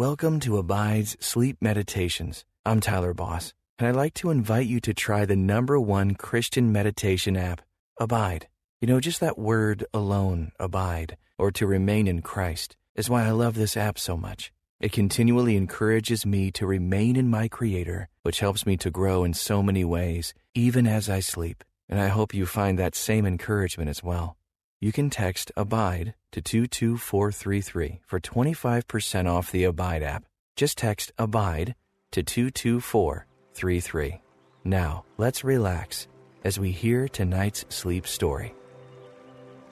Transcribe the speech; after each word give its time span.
Welcome 0.00 0.40
to 0.40 0.56
Abide's 0.56 1.14
Sleep 1.20 1.58
Meditations. 1.60 2.46
I'm 2.64 2.80
Tyler 2.80 3.12
Boss, 3.12 3.52
and 3.78 3.86
I'd 3.86 3.96
like 3.96 4.14
to 4.14 4.30
invite 4.30 4.66
you 4.66 4.80
to 4.80 4.94
try 4.94 5.26
the 5.26 5.36
number 5.36 5.78
one 5.78 6.14
Christian 6.14 6.72
meditation 6.72 7.36
app, 7.36 7.60
Abide. 7.98 8.48
You 8.80 8.88
know, 8.88 8.98
just 8.98 9.20
that 9.20 9.38
word 9.38 9.84
alone, 9.92 10.52
abide, 10.58 11.18
or 11.36 11.50
to 11.50 11.66
remain 11.66 12.06
in 12.06 12.22
Christ, 12.22 12.78
is 12.94 13.10
why 13.10 13.26
I 13.26 13.32
love 13.32 13.56
this 13.56 13.76
app 13.76 13.98
so 13.98 14.16
much. 14.16 14.50
It 14.80 14.90
continually 14.90 15.54
encourages 15.54 16.24
me 16.24 16.50
to 16.52 16.66
remain 16.66 17.14
in 17.14 17.28
my 17.28 17.48
Creator, 17.48 18.08
which 18.22 18.40
helps 18.40 18.64
me 18.64 18.78
to 18.78 18.90
grow 18.90 19.22
in 19.22 19.34
so 19.34 19.62
many 19.62 19.84
ways, 19.84 20.32
even 20.54 20.86
as 20.86 21.10
I 21.10 21.20
sleep. 21.20 21.62
And 21.90 22.00
I 22.00 22.08
hope 22.08 22.32
you 22.32 22.46
find 22.46 22.78
that 22.78 22.94
same 22.94 23.26
encouragement 23.26 23.90
as 23.90 24.02
well. 24.02 24.38
You 24.82 24.92
can 24.92 25.10
text 25.10 25.52
ABIDE 25.58 26.14
to 26.32 26.40
22433 26.40 28.00
for 28.06 28.18
25% 28.18 29.28
off 29.28 29.52
the 29.52 29.64
Abide 29.64 30.02
app. 30.02 30.24
Just 30.56 30.78
text 30.78 31.12
ABIDE 31.18 31.74
to 32.12 32.22
22433. 32.22 34.22
Now, 34.64 35.04
let's 35.18 35.44
relax 35.44 36.08
as 36.44 36.58
we 36.58 36.70
hear 36.70 37.08
tonight's 37.08 37.66
sleep 37.68 38.06
story. 38.06 38.54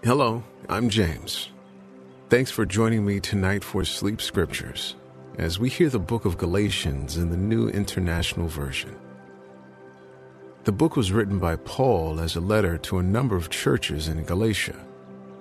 Hello, 0.05 0.43
I'm 0.69 0.91
James. 0.91 1.49
Thanks 2.29 2.51
for 2.51 2.67
joining 2.67 3.07
me 3.07 3.19
tonight 3.19 3.65
for 3.65 3.87
Sleep 3.87 4.21
Scriptures 4.21 4.95
as 5.39 5.59
we 5.59 5.71
hear 5.71 5.89
the 5.89 5.99
book 5.99 6.27
of 6.27 6.37
Galatians 6.37 7.17
in 7.17 7.31
the 7.31 7.37
New 7.39 7.71
International 7.71 8.47
Version. 8.47 8.95
The 10.65 10.73
book 10.73 10.97
was 10.97 11.13
written 11.13 11.39
by 11.39 11.57
Paul 11.57 12.21
as 12.21 12.37
a 12.37 12.43
letter 12.43 12.77
to 12.77 12.99
a 12.99 13.03
number 13.03 13.37
of 13.37 13.49
churches 13.49 14.09
in 14.09 14.23
Galatia, 14.25 14.85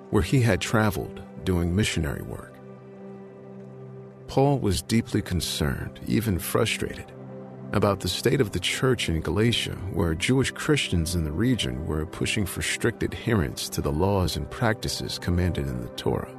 where 0.10 0.24
he 0.24 0.42
had 0.42 0.62
traveled 0.62 1.22
doing 1.44 1.76
missionary 1.76 2.22
work. 2.22 2.54
Paul 4.28 4.60
was 4.60 4.82
deeply 4.82 5.22
concerned, 5.22 6.00
even 6.06 6.38
frustrated, 6.38 7.12
about 7.74 8.02
the 8.02 8.10
state 8.10 8.42
of 8.42 8.52
the 8.52 8.60
church 8.60 9.10
in 9.10 9.22
Galatia, 9.22 9.76
where 9.94 10.14
Jewish 10.14 10.52
Christians 10.52 11.16
in 11.16 11.24
the 11.24 11.32
region 11.32 11.86
were 11.86 12.06
pushing 12.06 12.46
for 12.46 12.62
strict 12.62 13.04
adherence 13.04 13.70
to 13.70 13.82
the 13.82 13.92
laws 13.92 14.36
and 14.36 14.50
practices 14.50 15.20
commanded 15.20 15.68
in 15.68 15.82
the 15.82 15.90
Torah. 15.90 16.34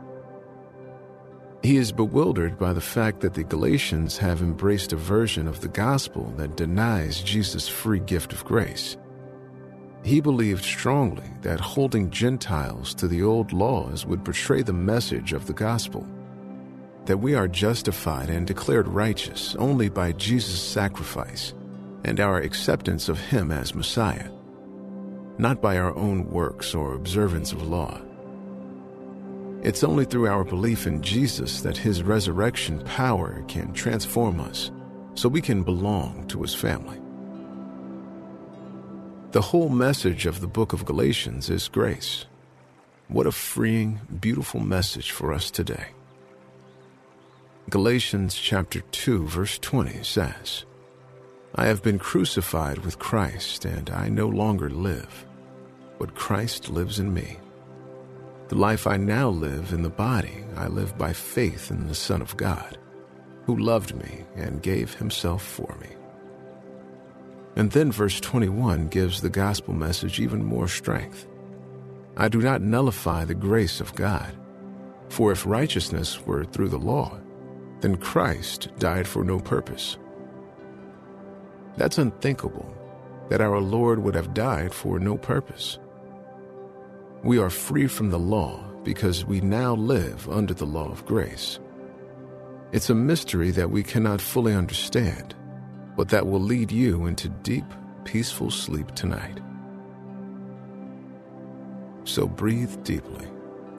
He 1.63 1.77
is 1.77 1.91
bewildered 1.91 2.59
by 2.59 2.73
the 2.73 2.81
fact 2.81 3.21
that 3.21 3.35
the 3.35 3.43
Galatians 3.43 4.17
have 4.19 4.43
embraced 4.43 4.93
a 4.93 4.97
version 4.97 5.49
of 5.49 5.61
the 5.61 5.69
gospel 5.69 6.33
that 6.37 6.57
denies 6.57 7.21
Jesus' 7.21 7.67
free 7.67 7.99
gift 8.01 8.33
of 8.33 8.45
grace. 8.45 8.97
He 10.09 10.23
believed 10.23 10.65
strongly 10.65 11.29
that 11.43 11.61
holding 11.61 12.09
Gentiles 12.09 12.95
to 12.95 13.07
the 13.07 13.23
old 13.23 13.53
laws 13.53 14.07
would 14.07 14.25
betray 14.25 14.63
the 14.63 14.73
message 14.73 15.35
of 15.35 15.47
the 15.47 15.53
gospel 15.53 16.07
that 17.05 17.19
we 17.19 17.35
are 17.35 17.47
justified 17.47 18.31
and 18.31 18.47
declared 18.47 18.89
righteous 18.89 19.55
only 19.57 19.91
by 19.91 20.13
Jesus' 20.13 20.63
sacrifice 20.63 21.53
and 22.05 22.21
our 22.21 22.39
acceptance 22.39 23.11
of 23.11 23.21
Him 23.21 23.53
as 23.53 23.75
Messiah, 23.75 24.31
not 25.37 25.61
by 25.61 25.77
our 25.77 25.95
own 25.95 26.31
works 26.31 26.75
or 26.75 26.95
observance 26.95 27.53
of 27.53 27.69
law. 27.69 28.01
It's 29.63 29.85
only 29.85 30.07
through 30.07 30.29
our 30.29 30.43
belief 30.43 30.87
in 30.87 31.03
Jesus 31.03 31.61
that 31.61 31.77
His 31.77 32.03
resurrection 32.03 32.81
power 32.85 33.45
can 33.47 33.75
transform 33.75 34.41
us 34.41 34.71
so 35.13 35.29
we 35.29 35.43
can 35.43 35.63
belong 35.63 36.27
to 36.29 36.41
His 36.41 36.55
family. 36.55 36.99
The 39.31 39.43
whole 39.43 39.69
message 39.69 40.25
of 40.25 40.41
the 40.41 40.47
book 40.47 40.73
of 40.73 40.87
Galatians 40.87 41.51
is 41.51 41.69
grace. 41.69 42.25
What 43.09 43.27
a 43.27 43.31
freeing, 43.31 44.01
beautiful 44.21 44.61
message 44.61 45.11
for 45.11 45.35
us 45.35 45.51
today. 45.51 45.89
Galatians 47.69 48.35
chapter 48.35 48.81
2 48.81 49.27
verse 49.27 49.59
20 49.59 50.03
says, 50.03 50.65
I 51.55 51.67
have 51.67 51.83
been 51.83 51.99
crucified 51.99 52.79
with 52.79 52.99
Christ 52.99 53.67
and 53.67 53.91
I 53.91 54.09
no 54.09 54.29
longer 54.29 54.71
live, 54.71 55.27
but 55.99 56.15
Christ 56.15 56.71
lives 56.71 56.99
in 56.99 57.13
me. 57.13 57.37
The 58.49 58.55
life 58.55 58.87
I 58.87 58.97
now 58.97 59.29
live 59.29 59.75
in 59.75 59.83
the 59.83 59.91
body, 59.91 60.43
I 60.57 60.69
live 60.69 60.97
by 60.97 61.13
faith 61.13 61.71
in 61.71 61.87
the 61.87 61.95
Son 61.95 62.23
of 62.23 62.39
God, 62.39 62.79
who 63.45 63.59
loved 63.59 63.95
me 63.95 64.25
and 64.37 64.63
gave 64.63 64.95
himself 64.95 65.43
for 65.43 65.77
me. 65.83 65.98
And 67.59 67.73
then 67.73 67.91
verse 67.91 68.21
21 68.21 68.87
gives 68.87 69.21
the 69.21 69.29
gospel 69.29 69.75
message 69.75 70.21
even 70.21 70.45
more 70.45 70.69
strength. 70.69 71.27
I 72.17 72.29
do 72.29 72.41
not 72.41 72.63
nullify 72.63 73.25
the 73.25 73.35
grace 73.35 73.81
of 73.81 73.97
God, 73.97 74.33
for 75.09 75.33
if 75.33 75.45
righteousness 75.45 76.25
were 76.25 76.45
through 76.45 76.69
the 76.69 76.79
law, 76.79 77.19
then 77.81 77.97
Christ 77.97 78.69
died 78.79 79.09
for 79.09 79.25
no 79.25 79.41
purpose. 79.41 79.99
That's 81.77 81.99
unthinkable 81.99 82.73
that 83.29 83.41
our 83.41 83.61
Lord 83.61 83.99
would 83.99 84.15
have 84.15 84.35
died 84.35 84.73
for 84.73 85.01
no 85.01 85.17
purpose. 85.17 85.81
We 87.25 87.39
are 87.39 87.51
free 87.51 87.89
from 87.89 88.11
the 88.11 88.21
law 88.21 88.63
because 88.85 89.25
we 89.25 89.41
now 89.41 89.75
live 89.75 90.29
under 90.29 90.55
the 90.55 90.65
law 90.65 90.93
of 90.93 91.05
grace. 91.07 91.59
It's 92.71 92.91
a 92.91 92.95
mystery 92.95 93.51
that 93.51 93.71
we 93.71 93.83
cannot 93.83 94.21
fully 94.21 94.55
understand, 94.55 95.35
but 95.99 96.11
that 96.11 96.29
will 96.29 96.41
lead 96.41 96.71
you 96.71 97.07
into 97.07 97.29
deep, 97.29 97.65
peaceful 98.05 98.53
sleep 98.53 98.95
tonight. 98.95 99.41
So 102.05 102.29
breathe 102.29 102.85
deeply 102.85 103.27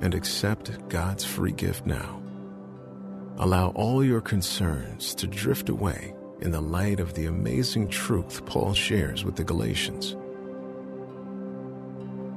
and 0.01 0.13
accept 0.13 0.89
God's 0.89 1.23
free 1.23 1.53
gift 1.53 1.85
now. 1.85 2.21
Allow 3.37 3.69
all 3.69 4.03
your 4.03 4.19
concerns 4.19 5.15
to 5.15 5.27
drift 5.27 5.69
away 5.69 6.13
in 6.41 6.51
the 6.51 6.59
light 6.59 6.99
of 6.99 7.13
the 7.13 7.25
amazing 7.25 7.87
truth 7.87 8.45
Paul 8.45 8.73
shares 8.73 9.23
with 9.23 9.37
the 9.37 9.45
Galatians. 9.45 10.17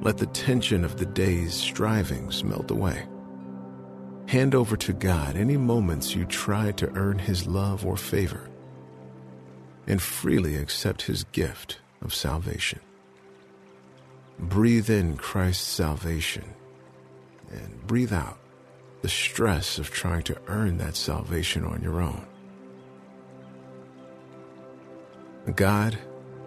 Let 0.01 0.17
the 0.17 0.27
tension 0.27 0.85
of 0.85 0.95
the 0.95 1.05
day's 1.05 1.53
strivings 1.53 2.41
melt 2.41 2.71
away. 2.71 3.05
Hand 4.27 4.55
over 4.55 4.77
to 4.77 4.93
God 4.93 5.35
any 5.35 5.57
moments 5.57 6.15
you 6.15 6.23
tried 6.23 6.77
to 6.77 6.95
earn 6.95 7.19
His 7.19 7.47
love 7.47 7.85
or 7.85 7.97
favor, 7.97 8.49
and 9.87 10.01
freely 10.01 10.55
accept 10.55 11.03
His 11.03 11.23
gift 11.25 11.79
of 12.01 12.13
salvation. 12.13 12.79
Breathe 14.39 14.89
in 14.89 15.17
Christ's 15.17 15.67
salvation 15.67 16.45
and 17.51 17.85
breathe 17.85 18.13
out 18.13 18.37
the 19.01 19.09
stress 19.09 19.77
of 19.77 19.91
trying 19.91 20.23
to 20.23 20.37
earn 20.47 20.77
that 20.77 20.95
salvation 20.95 21.65
on 21.65 21.81
your 21.81 22.01
own. 22.01 22.25
God, 25.55 25.97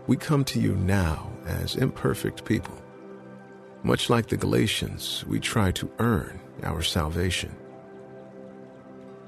we 0.07 0.17
come 0.17 0.45
to 0.47 0.61
you 0.61 0.75
now 0.75 1.31
as 1.45 1.77
imperfect 1.77 2.45
people. 2.45 2.75
Much 3.83 4.09
like 4.09 4.27
the 4.27 4.37
Galatians, 4.37 5.25
we 5.29 5.39
try 5.39 5.71
to 5.73 5.91
earn 5.99 6.41
our 6.63 6.83
salvation. 6.83 7.55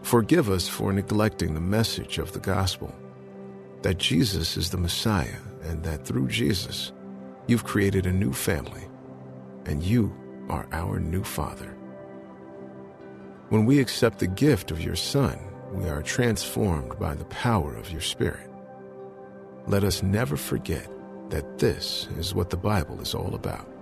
Forgive 0.02 0.48
us 0.48 0.66
for 0.66 0.92
neglecting 0.92 1.54
the 1.54 1.60
message 1.60 2.18
of 2.18 2.32
the 2.32 2.40
gospel 2.40 2.94
that 3.88 3.96
Jesus 3.96 4.58
is 4.58 4.68
the 4.68 4.76
Messiah 4.76 5.38
and 5.62 5.82
that 5.82 6.04
through 6.04 6.28
Jesus, 6.28 6.92
you've 7.46 7.64
created 7.64 8.04
a 8.04 8.12
new 8.12 8.34
family 8.34 8.86
and 9.64 9.82
you 9.82 10.14
are 10.50 10.68
our 10.72 11.00
new 11.00 11.24
Father. 11.24 11.74
When 13.48 13.64
we 13.64 13.80
accept 13.80 14.18
the 14.18 14.26
gift 14.26 14.70
of 14.70 14.82
your 14.82 14.94
Son, 14.94 15.38
we 15.72 15.88
are 15.88 16.02
transformed 16.02 16.98
by 16.98 17.14
the 17.14 17.24
power 17.24 17.74
of 17.76 17.90
your 17.90 18.02
Spirit. 18.02 18.50
Let 19.66 19.84
us 19.84 20.02
never 20.02 20.36
forget 20.36 20.86
that 21.30 21.56
this 21.56 22.08
is 22.18 22.34
what 22.34 22.50
the 22.50 22.58
Bible 22.58 23.00
is 23.00 23.14
all 23.14 23.34
about. 23.34 23.72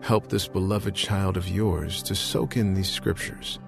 Help 0.00 0.30
this 0.30 0.48
beloved 0.48 0.94
child 0.94 1.36
of 1.36 1.50
yours 1.50 2.02
to 2.04 2.14
soak 2.14 2.56
in 2.56 2.72
these 2.72 2.90
scriptures 2.90 3.58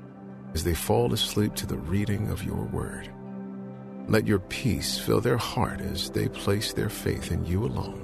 as 0.54 0.64
they 0.64 0.72
fall 0.72 1.12
asleep 1.12 1.54
to 1.56 1.66
the 1.66 1.76
reading 1.76 2.31
of 2.31 2.42
your 2.42 2.64
word. 2.64 3.10
Let 4.06 4.27
your 4.27 4.41
peace 4.41 4.99
fill 4.99 5.21
their 5.21 5.39
heart 5.39 5.81
as 5.81 6.11
they 6.11 6.29
place 6.29 6.73
their 6.73 6.91
faith 6.91 7.33
in 7.33 7.45
you 7.47 7.65
alone. 7.65 8.03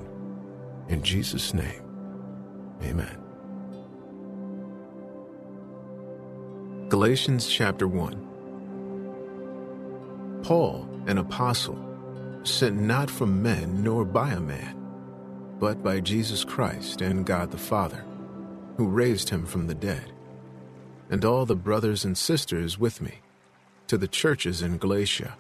In 0.89 1.03
Jesus' 1.03 1.53
name, 1.53 1.83
amen. 2.83 3.19
Galatians 6.89 7.47
chapter 7.47 7.87
1 7.87 8.27
Paul, 10.43 10.89
an 11.07 11.19
apostle, 11.19 11.79
sent 12.43 12.81
not 12.81 13.11
from 13.11 13.43
men 13.43 13.85
nor 13.85 14.05
by 14.07 14.31
a 14.33 14.41
man, 14.41 14.75
but 15.59 15.83
by 15.83 16.01
Jesus 16.01 16.45
Christ 16.45 17.03
and 17.03 17.27
God 17.27 17.51
the 17.51 17.59
Father, 17.59 18.05
who 18.79 18.89
raised 18.89 19.29
him 19.29 19.45
from 19.45 19.67
the 19.67 19.75
dead, 19.75 20.13
and 21.11 21.25
all 21.25 21.45
the 21.45 21.55
brothers 21.55 22.07
and 22.07 22.17
sisters 22.17 22.79
with 22.79 23.03
me, 23.03 23.21
to 23.87 23.99
the 23.99 24.09
churches 24.09 24.63
in 24.63 24.79
Galatia. 24.79 25.37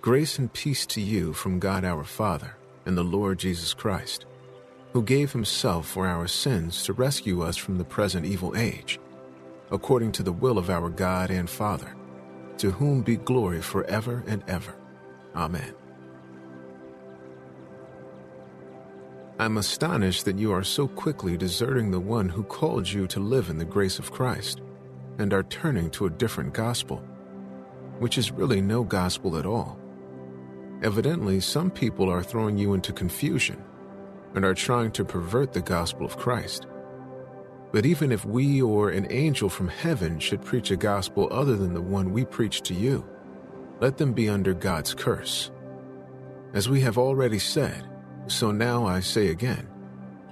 Grace 0.00 0.38
and 0.38 0.52
peace 0.52 0.86
to 0.86 1.00
you 1.00 1.32
from 1.32 1.58
God 1.58 1.84
our 1.84 2.04
Father 2.04 2.56
and 2.84 2.96
the 2.96 3.02
Lord 3.02 3.38
Jesus 3.38 3.74
Christ, 3.74 4.26
who 4.92 5.02
gave 5.02 5.32
himself 5.32 5.88
for 5.88 6.06
our 6.06 6.28
sins 6.28 6.84
to 6.84 6.92
rescue 6.92 7.42
us 7.42 7.56
from 7.56 7.78
the 7.78 7.84
present 7.84 8.24
evil 8.24 8.54
age 8.56 9.00
according 9.70 10.12
to 10.12 10.22
the 10.22 10.32
will 10.32 10.58
of 10.58 10.70
our 10.70 10.88
God 10.88 11.30
and 11.30 11.48
Father, 11.48 11.94
to 12.58 12.70
whom 12.70 13.02
be 13.02 13.16
glory 13.16 13.60
forever 13.60 14.22
and 14.26 14.42
ever. 14.46 14.74
Amen. 15.34 15.74
I'm 19.38 19.58
astonished 19.58 20.24
that 20.24 20.38
you 20.38 20.52
are 20.52 20.64
so 20.64 20.88
quickly 20.88 21.36
deserting 21.36 21.90
the 21.90 22.00
one 22.00 22.28
who 22.28 22.42
called 22.42 22.88
you 22.88 23.06
to 23.08 23.20
live 23.20 23.50
in 23.50 23.58
the 23.58 23.64
grace 23.64 23.98
of 23.98 24.12
Christ 24.12 24.62
and 25.18 25.32
are 25.32 25.42
turning 25.42 25.90
to 25.90 26.06
a 26.06 26.10
different 26.10 26.54
gospel, 26.54 27.02
which 27.98 28.16
is 28.16 28.30
really 28.30 28.60
no 28.60 28.82
gospel 28.82 29.36
at 29.36 29.44
all. 29.44 29.78
Evidently, 30.82 31.40
some 31.40 31.70
people 31.70 32.10
are 32.10 32.22
throwing 32.22 32.58
you 32.58 32.74
into 32.74 32.92
confusion 32.92 33.62
and 34.34 34.44
are 34.44 34.54
trying 34.54 34.90
to 34.92 35.04
pervert 35.04 35.52
the 35.52 35.62
gospel 35.62 36.04
of 36.04 36.18
Christ. 36.18 36.66
But 37.72 37.86
even 37.86 38.12
if 38.12 38.24
we 38.24 38.60
or 38.62 38.90
an 38.90 39.06
angel 39.10 39.48
from 39.48 39.68
heaven 39.68 40.18
should 40.18 40.44
preach 40.44 40.70
a 40.70 40.76
gospel 40.76 41.28
other 41.30 41.56
than 41.56 41.74
the 41.74 41.80
one 41.80 42.12
we 42.12 42.24
preach 42.24 42.62
to 42.62 42.74
you, 42.74 43.06
let 43.80 43.96
them 43.96 44.12
be 44.12 44.28
under 44.28 44.54
God's 44.54 44.94
curse. 44.94 45.50
As 46.52 46.68
we 46.68 46.80
have 46.80 46.98
already 46.98 47.38
said, 47.38 47.88
so 48.26 48.50
now 48.50 48.86
I 48.86 49.00
say 49.00 49.28
again 49.28 49.68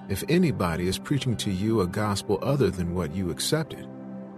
if 0.08 0.22
anybody 0.28 0.86
is 0.86 0.98
preaching 0.98 1.34
to 1.38 1.50
you 1.50 1.80
a 1.80 1.86
gospel 1.86 2.38
other 2.42 2.70
than 2.70 2.94
what 2.94 3.14
you 3.14 3.30
accepted, 3.30 3.88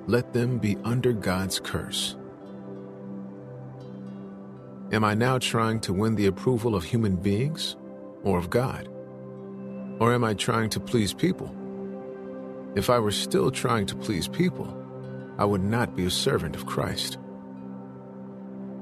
let 0.06 0.32
them 0.32 0.58
be 0.58 0.76
under 0.84 1.12
God's 1.12 1.58
curse. 1.58 2.16
Am 4.92 5.02
I 5.02 5.14
now 5.14 5.38
trying 5.38 5.80
to 5.80 5.92
win 5.92 6.14
the 6.14 6.26
approval 6.26 6.76
of 6.76 6.84
human 6.84 7.16
beings 7.16 7.74
or 8.22 8.38
of 8.38 8.50
God? 8.50 8.86
Or 9.98 10.14
am 10.14 10.22
I 10.22 10.34
trying 10.34 10.70
to 10.70 10.80
please 10.80 11.12
people? 11.12 11.52
If 12.76 12.88
I 12.88 13.00
were 13.00 13.10
still 13.10 13.50
trying 13.50 13.86
to 13.86 13.96
please 13.96 14.28
people, 14.28 14.72
I 15.38 15.44
would 15.44 15.64
not 15.64 15.96
be 15.96 16.06
a 16.06 16.10
servant 16.10 16.54
of 16.54 16.66
Christ. 16.66 17.18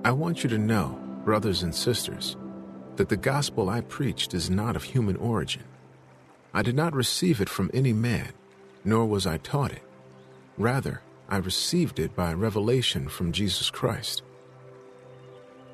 I 0.05 0.13
want 0.13 0.45
you 0.45 0.51
to 0.51 0.59
know, 0.59 0.99
brothers 1.25 1.63
and 1.63 1.75
sisters, 1.75 2.37
that 2.97 3.09
the 3.09 3.17
gospel 3.17 3.71
I 3.71 3.81
preached 3.81 4.35
is 4.35 4.51
not 4.51 4.77
of 4.77 4.83
human 4.83 5.17
origin. 5.17 5.65
I 6.53 6.61
did 6.61 6.77
not 6.77 6.95
receive 6.95 7.41
it 7.41 7.49
from 7.49 7.71
any 7.73 7.95
man, 7.95 8.33
nor 8.85 9.07
was 9.07 9.27
I 9.27 9.39
taught 9.39 9.73
it. 9.73 9.83
Rather, 10.59 11.01
I 11.31 11.39
received 11.39 11.99
it 11.99 12.15
by 12.15 12.35
revelation 12.35 13.09
from 13.09 13.33
Jesus 13.33 13.71
Christ. 13.71 14.23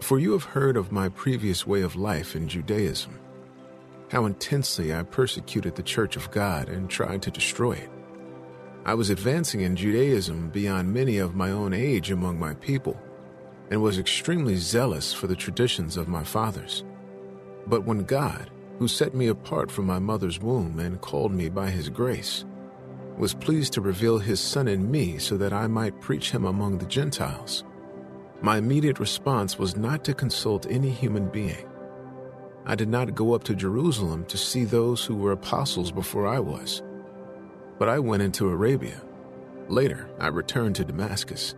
For 0.00 0.18
you 0.18 0.32
have 0.32 0.44
heard 0.44 0.76
of 0.76 0.90
my 0.90 1.08
previous 1.08 1.66
way 1.66 1.82
of 1.82 1.94
life 1.94 2.34
in 2.34 2.48
Judaism, 2.48 3.18
how 4.10 4.24
intensely 4.24 4.92
I 4.94 5.02
persecuted 5.02 5.76
the 5.76 5.82
church 5.82 6.16
of 6.16 6.30
God 6.30 6.68
and 6.68 6.90
tried 6.90 7.22
to 7.22 7.30
destroy 7.30 7.72
it. 7.72 7.90
I 8.84 8.94
was 8.94 9.10
advancing 9.10 9.60
in 9.60 9.76
Judaism 9.76 10.48
beyond 10.48 10.92
many 10.92 11.18
of 11.18 11.36
my 11.36 11.50
own 11.50 11.74
age 11.74 12.10
among 12.10 12.38
my 12.38 12.54
people, 12.54 13.00
and 13.70 13.82
was 13.82 13.98
extremely 13.98 14.56
zealous 14.56 15.12
for 15.12 15.26
the 15.26 15.36
traditions 15.36 15.96
of 15.96 16.08
my 16.08 16.24
fathers. 16.24 16.82
But 17.66 17.84
when 17.84 18.04
God, 18.04 18.50
who 18.78 18.88
set 18.88 19.14
me 19.14 19.28
apart 19.28 19.70
from 19.70 19.84
my 19.84 19.98
mother's 19.98 20.40
womb 20.40 20.80
and 20.80 21.00
called 21.00 21.32
me 21.32 21.50
by 21.50 21.70
his 21.70 21.88
grace, 21.88 22.46
was 23.16 23.34
pleased 23.34 23.74
to 23.74 23.80
reveal 23.82 24.18
his 24.18 24.40
Son 24.40 24.66
in 24.66 24.90
me 24.90 25.18
so 25.18 25.36
that 25.36 25.52
I 25.52 25.66
might 25.66 26.00
preach 26.00 26.30
him 26.30 26.46
among 26.46 26.78
the 26.78 26.86
Gentiles, 26.86 27.64
my 28.42 28.58
immediate 28.58 28.98
response 28.98 29.58
was 29.58 29.76
not 29.76 30.04
to 30.04 30.14
consult 30.14 30.66
any 30.70 30.90
human 30.90 31.28
being. 31.28 31.66
I 32.66 32.74
did 32.74 32.88
not 32.88 33.14
go 33.14 33.34
up 33.34 33.44
to 33.44 33.54
Jerusalem 33.54 34.24
to 34.26 34.38
see 34.38 34.64
those 34.64 35.04
who 35.04 35.16
were 35.16 35.32
apostles 35.32 35.90
before 35.92 36.26
I 36.26 36.38
was 36.38 36.82
but 37.80 37.88
I 37.88 37.98
went 37.98 38.22
into 38.22 38.50
Arabia. 38.50 39.00
Later, 39.68 40.10
I 40.20 40.26
returned 40.26 40.76
to 40.76 40.84
Damascus. 40.84 41.54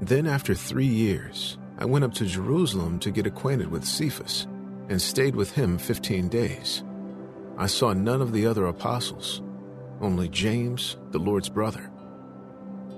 Then, 0.00 0.26
after 0.26 0.56
three 0.56 0.88
years, 0.88 1.56
I 1.78 1.84
went 1.84 2.04
up 2.04 2.12
to 2.14 2.26
Jerusalem 2.26 2.98
to 2.98 3.12
get 3.12 3.28
acquainted 3.28 3.70
with 3.70 3.84
Cephas 3.84 4.48
and 4.88 5.00
stayed 5.00 5.36
with 5.36 5.52
him 5.52 5.78
15 5.78 6.28
days. 6.28 6.82
I 7.56 7.68
saw 7.68 7.92
none 7.92 8.20
of 8.20 8.32
the 8.32 8.44
other 8.44 8.66
apostles, 8.66 9.40
only 10.00 10.28
James, 10.28 10.96
the 11.12 11.20
Lord's 11.20 11.48
brother. 11.48 11.92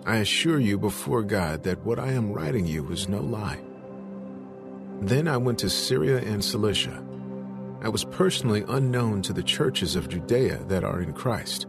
I 0.07 0.17
assure 0.17 0.61
you 0.61 0.79
before 0.79 1.23
God 1.23 1.65
that 1.65 1.85
what 1.85 1.99
I 1.99 2.13
am 2.13 2.33
writing 2.33 2.65
you 2.65 2.91
is 2.91 3.09
no 3.09 3.21
lie. 3.21 3.61
Then 5.01 5.29
I 5.29 5.37
went 5.37 5.59
to 5.59 5.69
Syria 5.69 6.19
and 6.19 6.43
Cilicia 6.43 7.03
I 7.83 7.89
was 7.89 8.05
personally 8.05 8.65
unknown 8.69 9.23
to 9.23 9.33
the 9.33 9.43
churches 9.43 9.97
of 9.97 10.09
Judea 10.09 10.65
that 10.65 10.83
are 10.83 11.01
in 11.01 11.13
Christ. 11.13 11.67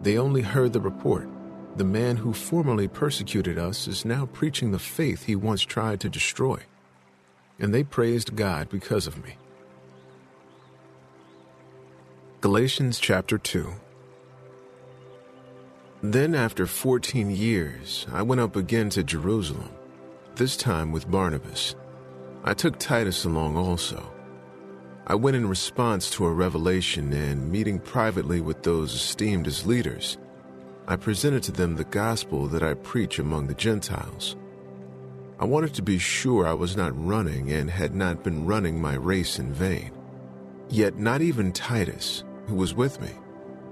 They 0.00 0.18
only 0.18 0.42
heard 0.42 0.72
the 0.72 0.80
report. 0.80 1.28
The 1.76 1.84
man 1.84 2.16
who 2.16 2.32
formerly 2.32 2.88
persecuted 2.88 3.58
us 3.58 3.88
is 3.88 4.04
now 4.04 4.26
preaching 4.26 4.70
the 4.70 4.78
faith 4.78 5.24
he 5.24 5.34
once 5.34 5.62
tried 5.62 6.00
to 6.00 6.08
destroy. 6.08 6.60
And 7.58 7.74
they 7.74 7.84
praised 7.84 8.36
God 8.36 8.68
because 8.68 9.06
of 9.06 9.24
me. 9.24 9.36
Galatians 12.40 12.98
chapter 12.98 13.36
2 13.36 13.74
Then, 16.02 16.34
after 16.34 16.66
fourteen 16.66 17.30
years, 17.30 18.06
I 18.10 18.22
went 18.22 18.40
up 18.40 18.56
again 18.56 18.88
to 18.90 19.04
Jerusalem, 19.04 19.68
this 20.34 20.56
time 20.56 20.92
with 20.92 21.10
Barnabas. 21.10 21.76
I 22.42 22.54
took 22.54 22.78
Titus 22.78 23.26
along 23.26 23.58
also. 23.58 24.10
I 25.06 25.14
went 25.14 25.36
in 25.36 25.46
response 25.46 26.08
to 26.12 26.24
a 26.24 26.32
revelation 26.32 27.12
and 27.12 27.52
meeting 27.52 27.78
privately 27.78 28.40
with 28.40 28.62
those 28.62 28.94
esteemed 28.94 29.46
as 29.46 29.66
leaders. 29.66 30.16
I 30.86 30.96
presented 30.96 31.42
to 31.44 31.52
them 31.52 31.76
the 31.76 31.84
gospel 31.84 32.46
that 32.46 32.62
I 32.62 32.74
preach 32.74 33.18
among 33.18 33.46
the 33.46 33.54
Gentiles. 33.54 34.36
I 35.38 35.44
wanted 35.44 35.74
to 35.74 35.82
be 35.82 35.98
sure 35.98 36.46
I 36.46 36.54
was 36.54 36.78
not 36.78 36.98
running 36.98 37.52
and 37.52 37.70
had 37.70 37.94
not 37.94 38.24
been 38.24 38.46
running 38.46 38.80
my 38.80 38.94
race 38.94 39.38
in 39.38 39.52
vain. 39.52 39.90
Yet 40.70 40.96
not 40.96 41.20
even 41.20 41.52
Titus, 41.52 42.24
who 42.46 42.54
was 42.54 42.72
with 42.74 43.00
me, 43.02 43.10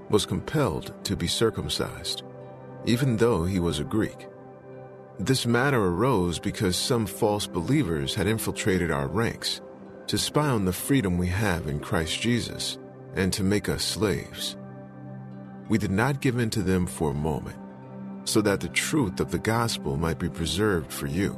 was 0.09 0.25
compelled 0.25 0.93
to 1.05 1.15
be 1.15 1.27
circumcised, 1.27 2.23
even 2.85 3.17
though 3.17 3.43
he 3.43 3.59
was 3.59 3.79
a 3.79 3.83
Greek. 3.83 4.27
This 5.19 5.45
matter 5.45 5.83
arose 5.83 6.39
because 6.39 6.75
some 6.75 7.05
false 7.05 7.45
believers 7.45 8.15
had 8.15 8.27
infiltrated 8.27 8.89
our 8.89 9.07
ranks 9.07 9.61
to 10.07 10.17
spy 10.17 10.47
on 10.47 10.65
the 10.65 10.73
freedom 10.73 11.17
we 11.17 11.27
have 11.27 11.67
in 11.67 11.79
Christ 11.79 12.19
Jesus 12.21 12.77
and 13.15 13.31
to 13.33 13.43
make 13.43 13.69
us 13.69 13.83
slaves. 13.83 14.55
We 15.67 15.77
did 15.77 15.91
not 15.91 16.21
give 16.21 16.39
in 16.39 16.49
to 16.51 16.63
them 16.63 16.87
for 16.87 17.11
a 17.11 17.13
moment, 17.13 17.57
so 18.23 18.41
that 18.41 18.59
the 18.59 18.69
truth 18.69 19.19
of 19.19 19.29
the 19.29 19.37
gospel 19.37 19.97
might 19.97 20.17
be 20.17 20.29
preserved 20.29 20.91
for 20.91 21.07
you. 21.07 21.37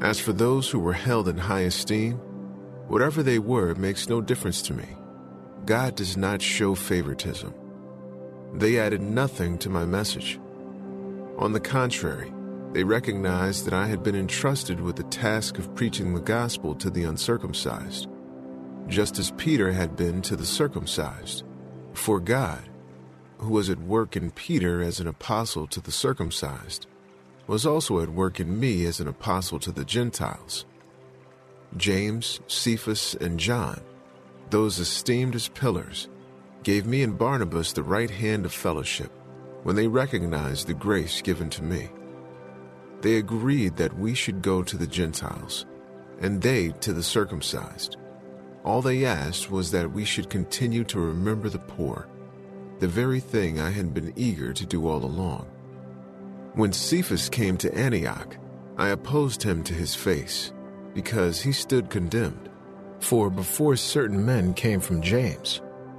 As 0.00 0.18
for 0.18 0.32
those 0.32 0.70
who 0.70 0.78
were 0.78 0.92
held 0.92 1.28
in 1.28 1.36
high 1.36 1.62
esteem, 1.62 2.14
whatever 2.88 3.22
they 3.22 3.38
were 3.38 3.74
makes 3.74 4.08
no 4.08 4.20
difference 4.20 4.62
to 4.62 4.74
me. 4.74 4.86
God 5.66 5.94
does 5.96 6.16
not 6.16 6.40
show 6.40 6.74
favoritism. 6.74 7.52
They 8.54 8.78
added 8.78 9.02
nothing 9.02 9.58
to 9.58 9.70
my 9.70 9.84
message. 9.84 10.40
On 11.38 11.52
the 11.52 11.60
contrary, 11.60 12.32
they 12.72 12.84
recognized 12.84 13.64
that 13.64 13.74
I 13.74 13.86
had 13.86 14.02
been 14.02 14.16
entrusted 14.16 14.80
with 14.80 14.96
the 14.96 15.04
task 15.04 15.58
of 15.58 15.74
preaching 15.74 16.14
the 16.14 16.20
gospel 16.20 16.74
to 16.76 16.90
the 16.90 17.04
uncircumcised, 17.04 18.08
just 18.88 19.18
as 19.18 19.30
Peter 19.32 19.72
had 19.72 19.96
been 19.96 20.20
to 20.22 20.36
the 20.36 20.46
circumcised. 20.46 21.44
For 21.92 22.20
God, 22.20 22.68
who 23.38 23.52
was 23.52 23.70
at 23.70 23.80
work 23.80 24.16
in 24.16 24.30
Peter 24.32 24.82
as 24.82 25.00
an 25.00 25.06
apostle 25.06 25.66
to 25.68 25.80
the 25.80 25.92
circumcised, 25.92 26.86
was 27.46 27.64
also 27.64 28.00
at 28.00 28.10
work 28.10 28.40
in 28.40 28.60
me 28.60 28.84
as 28.84 29.00
an 29.00 29.08
apostle 29.08 29.58
to 29.60 29.72
the 29.72 29.84
Gentiles. 29.84 30.66
James, 31.76 32.40
Cephas, 32.46 33.14
and 33.14 33.38
John, 33.38 33.80
those 34.50 34.78
esteemed 34.78 35.34
as 35.34 35.48
pillars, 35.48 36.08
gave 36.62 36.86
me 36.86 37.02
and 37.02 37.16
Barnabas 37.16 37.72
the 37.72 37.82
right 37.82 38.10
hand 38.10 38.44
of 38.44 38.52
fellowship 38.52 39.10
when 39.62 39.76
they 39.76 39.86
recognized 39.86 40.66
the 40.66 40.74
grace 40.74 41.20
given 41.22 41.50
to 41.50 41.62
me. 41.62 41.88
They 43.00 43.16
agreed 43.16 43.76
that 43.76 43.98
we 43.98 44.14
should 44.14 44.42
go 44.42 44.62
to 44.62 44.76
the 44.76 44.86
Gentiles, 44.86 45.66
and 46.20 46.40
they 46.40 46.70
to 46.80 46.92
the 46.92 47.02
circumcised. 47.02 47.96
All 48.64 48.82
they 48.82 49.04
asked 49.04 49.50
was 49.50 49.70
that 49.70 49.92
we 49.92 50.04
should 50.04 50.30
continue 50.30 50.84
to 50.84 51.00
remember 51.00 51.48
the 51.48 51.58
poor, 51.58 52.08
the 52.80 52.88
very 52.88 53.20
thing 53.20 53.60
I 53.60 53.70
had 53.70 53.94
been 53.94 54.12
eager 54.16 54.52
to 54.52 54.66
do 54.66 54.88
all 54.88 55.04
along. 55.04 55.46
When 56.54 56.72
Cephas 56.72 57.28
came 57.28 57.56
to 57.58 57.74
Antioch, 57.74 58.36
I 58.76 58.88
opposed 58.88 59.42
him 59.42 59.62
to 59.64 59.74
his 59.74 59.94
face, 59.94 60.52
because 60.94 61.40
he 61.40 61.52
stood 61.52 61.90
condemned. 61.90 62.48
For 63.00 63.30
before 63.30 63.76
certain 63.76 64.24
men 64.24 64.54
came 64.54 64.80
from 64.80 65.02
James, 65.02 65.60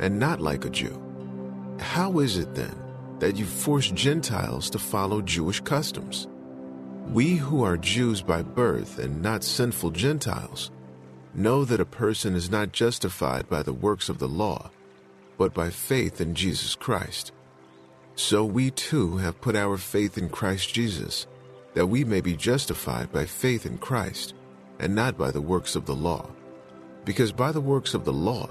and 0.00 0.18
not 0.18 0.40
like 0.40 0.64
a 0.64 0.70
Jew. 0.70 1.00
How 1.78 2.18
is 2.18 2.38
it 2.38 2.54
then 2.54 2.74
that 3.20 3.36
you 3.36 3.44
force 3.44 3.90
Gentiles 3.90 4.68
to 4.70 4.78
follow 4.78 5.22
Jewish 5.22 5.60
customs? 5.60 6.26
We 7.12 7.36
who 7.36 7.62
are 7.62 7.76
Jews 7.76 8.22
by 8.22 8.42
birth 8.42 8.98
and 8.98 9.22
not 9.22 9.44
sinful 9.44 9.90
Gentiles 9.90 10.70
know 11.34 11.64
that 11.64 11.80
a 11.80 11.84
person 11.84 12.34
is 12.34 12.50
not 12.50 12.72
justified 12.72 13.48
by 13.48 13.62
the 13.62 13.72
works 13.72 14.08
of 14.08 14.18
the 14.18 14.28
law, 14.28 14.70
but 15.38 15.54
by 15.54 15.70
faith 15.70 16.20
in 16.20 16.34
Jesus 16.34 16.74
Christ. 16.74 17.32
So 18.14 18.44
we 18.44 18.70
too 18.70 19.16
have 19.18 19.40
put 19.40 19.56
our 19.56 19.76
faith 19.76 20.18
in 20.18 20.28
Christ 20.28 20.72
Jesus, 20.74 21.26
that 21.74 21.86
we 21.86 22.04
may 22.04 22.20
be 22.20 22.36
justified 22.36 23.12
by 23.12 23.26
faith 23.26 23.64
in 23.64 23.78
Christ, 23.78 24.34
and 24.78 24.94
not 24.94 25.16
by 25.16 25.30
the 25.30 25.40
works 25.40 25.76
of 25.76 25.86
the 25.86 25.94
law. 25.94 26.28
Because 27.04 27.32
by 27.32 27.52
the 27.52 27.60
works 27.60 27.94
of 27.94 28.04
the 28.04 28.12
law, 28.12 28.50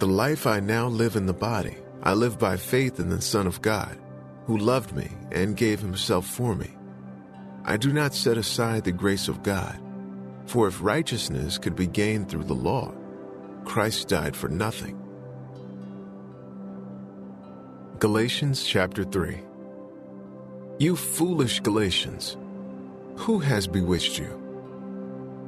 The 0.00 0.08
life 0.08 0.44
I 0.44 0.58
now 0.58 0.88
live 0.88 1.14
in 1.14 1.26
the 1.26 1.32
body, 1.32 1.76
I 2.02 2.14
live 2.14 2.36
by 2.36 2.56
faith 2.56 2.98
in 2.98 3.10
the 3.10 3.20
Son 3.22 3.46
of 3.46 3.62
God, 3.62 3.96
who 4.46 4.58
loved 4.58 4.94
me 4.94 5.08
and 5.30 5.56
gave 5.56 5.78
himself 5.78 6.26
for 6.26 6.56
me. 6.56 6.70
I 7.64 7.76
do 7.76 7.92
not 7.92 8.12
set 8.12 8.36
aside 8.36 8.82
the 8.82 8.92
grace 8.92 9.28
of 9.28 9.44
God, 9.44 9.80
for 10.46 10.66
if 10.66 10.82
righteousness 10.82 11.58
could 11.58 11.76
be 11.76 11.86
gained 11.86 12.28
through 12.28 12.44
the 12.44 12.54
law, 12.54 12.92
Christ 13.64 14.08
died 14.08 14.34
for 14.34 14.48
nothing. 14.48 15.00
Galatians 18.00 18.64
chapter 18.64 19.04
3 19.04 19.38
You 20.80 20.96
foolish 20.96 21.60
Galatians, 21.60 22.36
who 23.14 23.38
has 23.38 23.68
bewitched 23.68 24.18
you? 24.18 24.43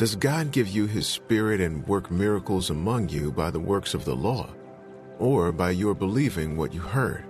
does 0.00 0.16
God 0.16 0.50
give 0.50 0.66
you 0.66 0.86
his 0.86 1.06
Spirit 1.06 1.60
and 1.60 1.86
work 1.86 2.10
miracles 2.10 2.70
among 2.70 3.10
you 3.10 3.30
by 3.30 3.50
the 3.50 3.60
works 3.60 3.92
of 3.92 4.06
the 4.06 4.16
law, 4.16 4.48
or 5.18 5.52
by 5.52 5.72
your 5.72 5.92
believing 5.92 6.56
what 6.56 6.72
you 6.72 6.80
heard? 6.80 7.26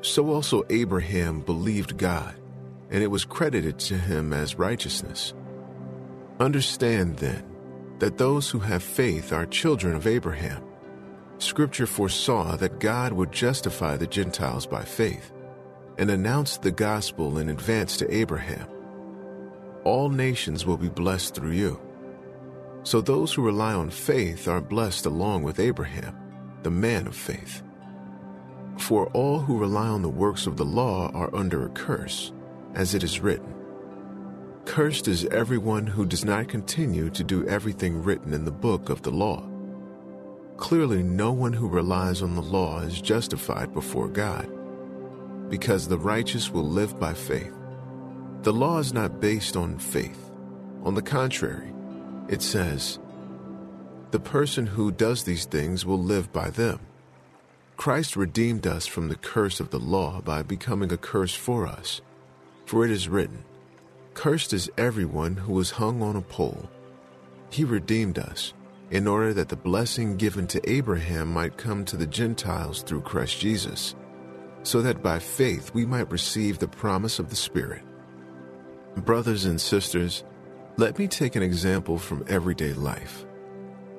So 0.00 0.30
also 0.30 0.64
Abraham 0.70 1.42
believed 1.42 1.98
God, 1.98 2.34
and 2.88 3.02
it 3.02 3.08
was 3.08 3.26
credited 3.26 3.78
to 3.80 3.98
him 3.98 4.32
as 4.32 4.54
righteousness. 4.54 5.34
Understand 6.38 7.18
then 7.18 7.44
that 7.98 8.16
those 8.16 8.48
who 8.48 8.60
have 8.60 8.82
faith 8.82 9.30
are 9.30 9.44
children 9.44 9.94
of 9.94 10.06
Abraham. 10.06 10.64
Scripture 11.36 11.86
foresaw 11.86 12.56
that 12.56 12.80
God 12.80 13.12
would 13.12 13.32
justify 13.32 13.98
the 13.98 14.06
Gentiles 14.06 14.66
by 14.66 14.82
faith 14.82 15.30
and 15.98 16.10
announced 16.10 16.62
the 16.62 16.72
gospel 16.72 17.36
in 17.36 17.50
advance 17.50 17.98
to 17.98 18.10
Abraham. 18.10 18.66
All 19.84 20.08
nations 20.08 20.66
will 20.66 20.76
be 20.76 20.88
blessed 20.88 21.34
through 21.34 21.52
you. 21.52 21.80
So 22.82 23.00
those 23.00 23.32
who 23.32 23.42
rely 23.42 23.74
on 23.74 23.90
faith 23.90 24.48
are 24.48 24.60
blessed 24.60 25.06
along 25.06 25.42
with 25.42 25.60
Abraham, 25.60 26.16
the 26.62 26.70
man 26.70 27.06
of 27.06 27.14
faith. 27.14 27.62
For 28.78 29.06
all 29.08 29.38
who 29.38 29.58
rely 29.58 29.86
on 29.88 30.02
the 30.02 30.08
works 30.08 30.46
of 30.46 30.56
the 30.56 30.64
law 30.64 31.10
are 31.12 31.34
under 31.34 31.66
a 31.66 31.70
curse, 31.70 32.32
as 32.74 32.94
it 32.94 33.02
is 33.02 33.20
written. 33.20 33.54
Cursed 34.64 35.08
is 35.08 35.24
everyone 35.26 35.86
who 35.86 36.06
does 36.06 36.24
not 36.24 36.48
continue 36.48 37.10
to 37.10 37.24
do 37.24 37.46
everything 37.46 38.02
written 38.02 38.32
in 38.32 38.44
the 38.44 38.50
book 38.50 38.88
of 38.88 39.02
the 39.02 39.10
law. 39.10 39.46
Clearly, 40.56 41.02
no 41.02 41.32
one 41.32 41.52
who 41.52 41.68
relies 41.68 42.22
on 42.22 42.34
the 42.34 42.42
law 42.42 42.80
is 42.80 43.00
justified 43.00 43.72
before 43.72 44.08
God, 44.08 44.48
because 45.48 45.88
the 45.88 45.98
righteous 45.98 46.50
will 46.50 46.68
live 46.68 47.00
by 47.00 47.14
faith. 47.14 47.54
The 48.42 48.52
law 48.54 48.78
is 48.78 48.94
not 48.94 49.20
based 49.20 49.54
on 49.54 49.78
faith. 49.78 50.30
On 50.82 50.94
the 50.94 51.02
contrary, 51.02 51.74
it 52.26 52.40
says, 52.40 52.98
The 54.12 54.20
person 54.20 54.66
who 54.66 54.90
does 54.90 55.24
these 55.24 55.44
things 55.44 55.84
will 55.84 56.02
live 56.02 56.32
by 56.32 56.48
them. 56.48 56.80
Christ 57.76 58.16
redeemed 58.16 58.66
us 58.66 58.86
from 58.86 59.08
the 59.08 59.16
curse 59.16 59.60
of 59.60 59.68
the 59.68 59.78
law 59.78 60.22
by 60.22 60.42
becoming 60.42 60.90
a 60.90 60.96
curse 60.96 61.34
for 61.34 61.66
us. 61.66 62.00
For 62.64 62.82
it 62.82 62.90
is 62.90 63.10
written, 63.10 63.44
Cursed 64.14 64.54
is 64.54 64.70
everyone 64.78 65.36
who 65.36 65.60
is 65.60 65.72
hung 65.72 66.02
on 66.02 66.16
a 66.16 66.22
pole. 66.22 66.70
He 67.50 67.64
redeemed 67.64 68.18
us 68.18 68.54
in 68.90 69.06
order 69.06 69.34
that 69.34 69.50
the 69.50 69.56
blessing 69.56 70.16
given 70.16 70.46
to 70.46 70.70
Abraham 70.70 71.30
might 71.30 71.58
come 71.58 71.84
to 71.84 71.96
the 71.98 72.06
Gentiles 72.06 72.82
through 72.82 73.02
Christ 73.02 73.38
Jesus, 73.38 73.94
so 74.62 74.80
that 74.80 75.02
by 75.02 75.18
faith 75.18 75.74
we 75.74 75.84
might 75.84 76.10
receive 76.10 76.58
the 76.58 76.68
promise 76.68 77.18
of 77.18 77.28
the 77.28 77.36
Spirit. 77.36 77.82
Brothers 79.04 79.44
and 79.44 79.60
sisters, 79.60 80.24
let 80.76 80.98
me 80.98 81.08
take 81.08 81.36
an 81.36 81.42
example 81.42 81.98
from 81.98 82.24
everyday 82.28 82.72
life. 82.72 83.24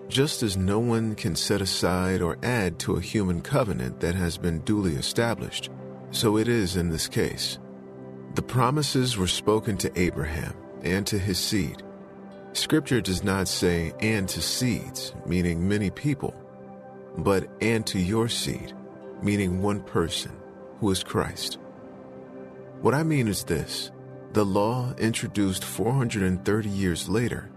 Just 0.07 0.43
as 0.43 0.57
no 0.57 0.79
one 0.79 1.15
can 1.15 1.35
set 1.35 1.61
aside 1.61 2.21
or 2.21 2.37
add 2.43 2.79
to 2.79 2.95
a 2.95 3.01
human 3.01 3.41
covenant 3.41 3.99
that 4.01 4.15
has 4.15 4.37
been 4.37 4.59
duly 4.59 4.95
established, 4.95 5.69
so 6.11 6.37
it 6.37 6.47
is 6.47 6.75
in 6.75 6.89
this 6.89 7.07
case. 7.07 7.59
The 8.35 8.41
promises 8.41 9.17
were 9.17 9.27
spoken 9.27 9.77
to 9.77 9.99
Abraham 9.99 10.53
and 10.83 11.05
to 11.07 11.17
his 11.17 11.37
seed 11.37 11.83
Scripture 12.53 12.99
does 12.99 13.23
not 13.23 13.47
say, 13.47 13.93
and 14.01 14.27
to 14.27 14.41
seeds, 14.41 15.13
meaning 15.25 15.69
many 15.69 15.89
people, 15.89 16.35
but 17.17 17.47
and 17.61 17.87
to 17.87 17.97
your 17.97 18.27
seed, 18.27 18.73
meaning 19.21 19.61
one 19.61 19.81
person, 19.81 20.33
who 20.79 20.91
is 20.91 21.01
Christ. 21.01 21.59
What 22.81 22.93
I 22.93 23.03
mean 23.03 23.29
is 23.29 23.45
this 23.45 23.91
the 24.33 24.45
law, 24.45 24.93
introduced 24.97 25.63
430 25.63 26.69
years 26.69 27.09
later, 27.09 27.49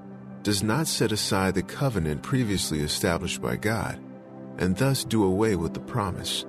does 0.42 0.62
not 0.62 0.86
set 0.86 1.12
aside 1.12 1.54
the 1.54 1.62
covenant 1.62 2.22
previously 2.22 2.80
established 2.80 3.40
by 3.40 3.56
God, 3.56 3.98
and 4.58 4.76
thus 4.76 5.04
do 5.04 5.24
away 5.24 5.56
with 5.56 5.74
the 5.74 5.80
promise. 5.80 6.44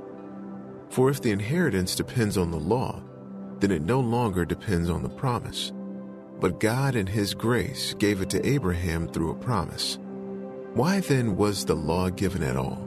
For 0.89 1.09
if 1.09 1.21
the 1.21 1.31
inheritance 1.31 1.95
depends 1.95 2.37
on 2.37 2.51
the 2.51 2.59
law, 2.59 3.03
then 3.59 3.71
it 3.71 3.81
no 3.81 3.99
longer 3.99 4.45
depends 4.45 4.89
on 4.89 5.03
the 5.03 5.09
promise 5.09 5.71
but 6.39 6.59
God 6.59 6.95
in 6.95 7.07
His 7.07 7.33
grace 7.33 7.93
gave 7.95 8.21
it 8.21 8.29
to 8.31 8.45
Abraham 8.47 9.07
through 9.07 9.31
a 9.31 9.35
promise. 9.35 9.97
Why 10.73 10.99
then 10.99 11.37
was 11.37 11.65
the 11.65 11.75
law 11.75 12.09
given 12.09 12.43
at 12.43 12.57
all? 12.57 12.81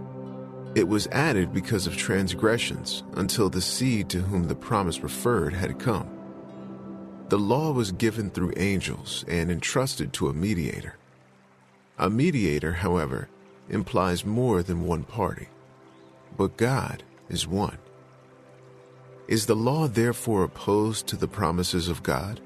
It 0.75 0.87
was 0.87 1.09
added 1.09 1.52
because 1.52 1.87
of 1.87 1.97
transgressions 1.97 3.02
until 3.14 3.49
the 3.49 3.61
seed 3.61 4.11
to 4.11 4.21
whom 4.21 4.45
the 4.45 4.54
promise 4.54 5.02
referred 5.02 5.54
had 5.54 5.78
come. 5.78 6.17
The 7.28 7.38
law 7.38 7.73
was 7.73 7.92
given 7.92 8.30
through 8.30 8.54
angels 8.56 9.25
and 9.28 9.50
entrusted 9.50 10.14
to 10.14 10.28
a 10.28 10.35
mediator. 10.35 10.97
A 11.99 12.08
mediator, 12.08 12.73
however, 12.73 13.28
implies 13.68 14.25
more 14.25 14.62
than 14.62 14.87
one 14.87 15.04
party, 15.04 15.49
but 16.38 16.56
God 16.56 17.02
is 17.28 17.47
one. 17.47 17.76
Is 19.26 19.44
the 19.44 19.56
law 19.56 19.88
therefore 19.88 20.44
opposed 20.44 21.06
to 21.08 21.16
the 21.16 21.28
promises 21.28 21.88
of 21.88 22.02
God? 22.02 22.40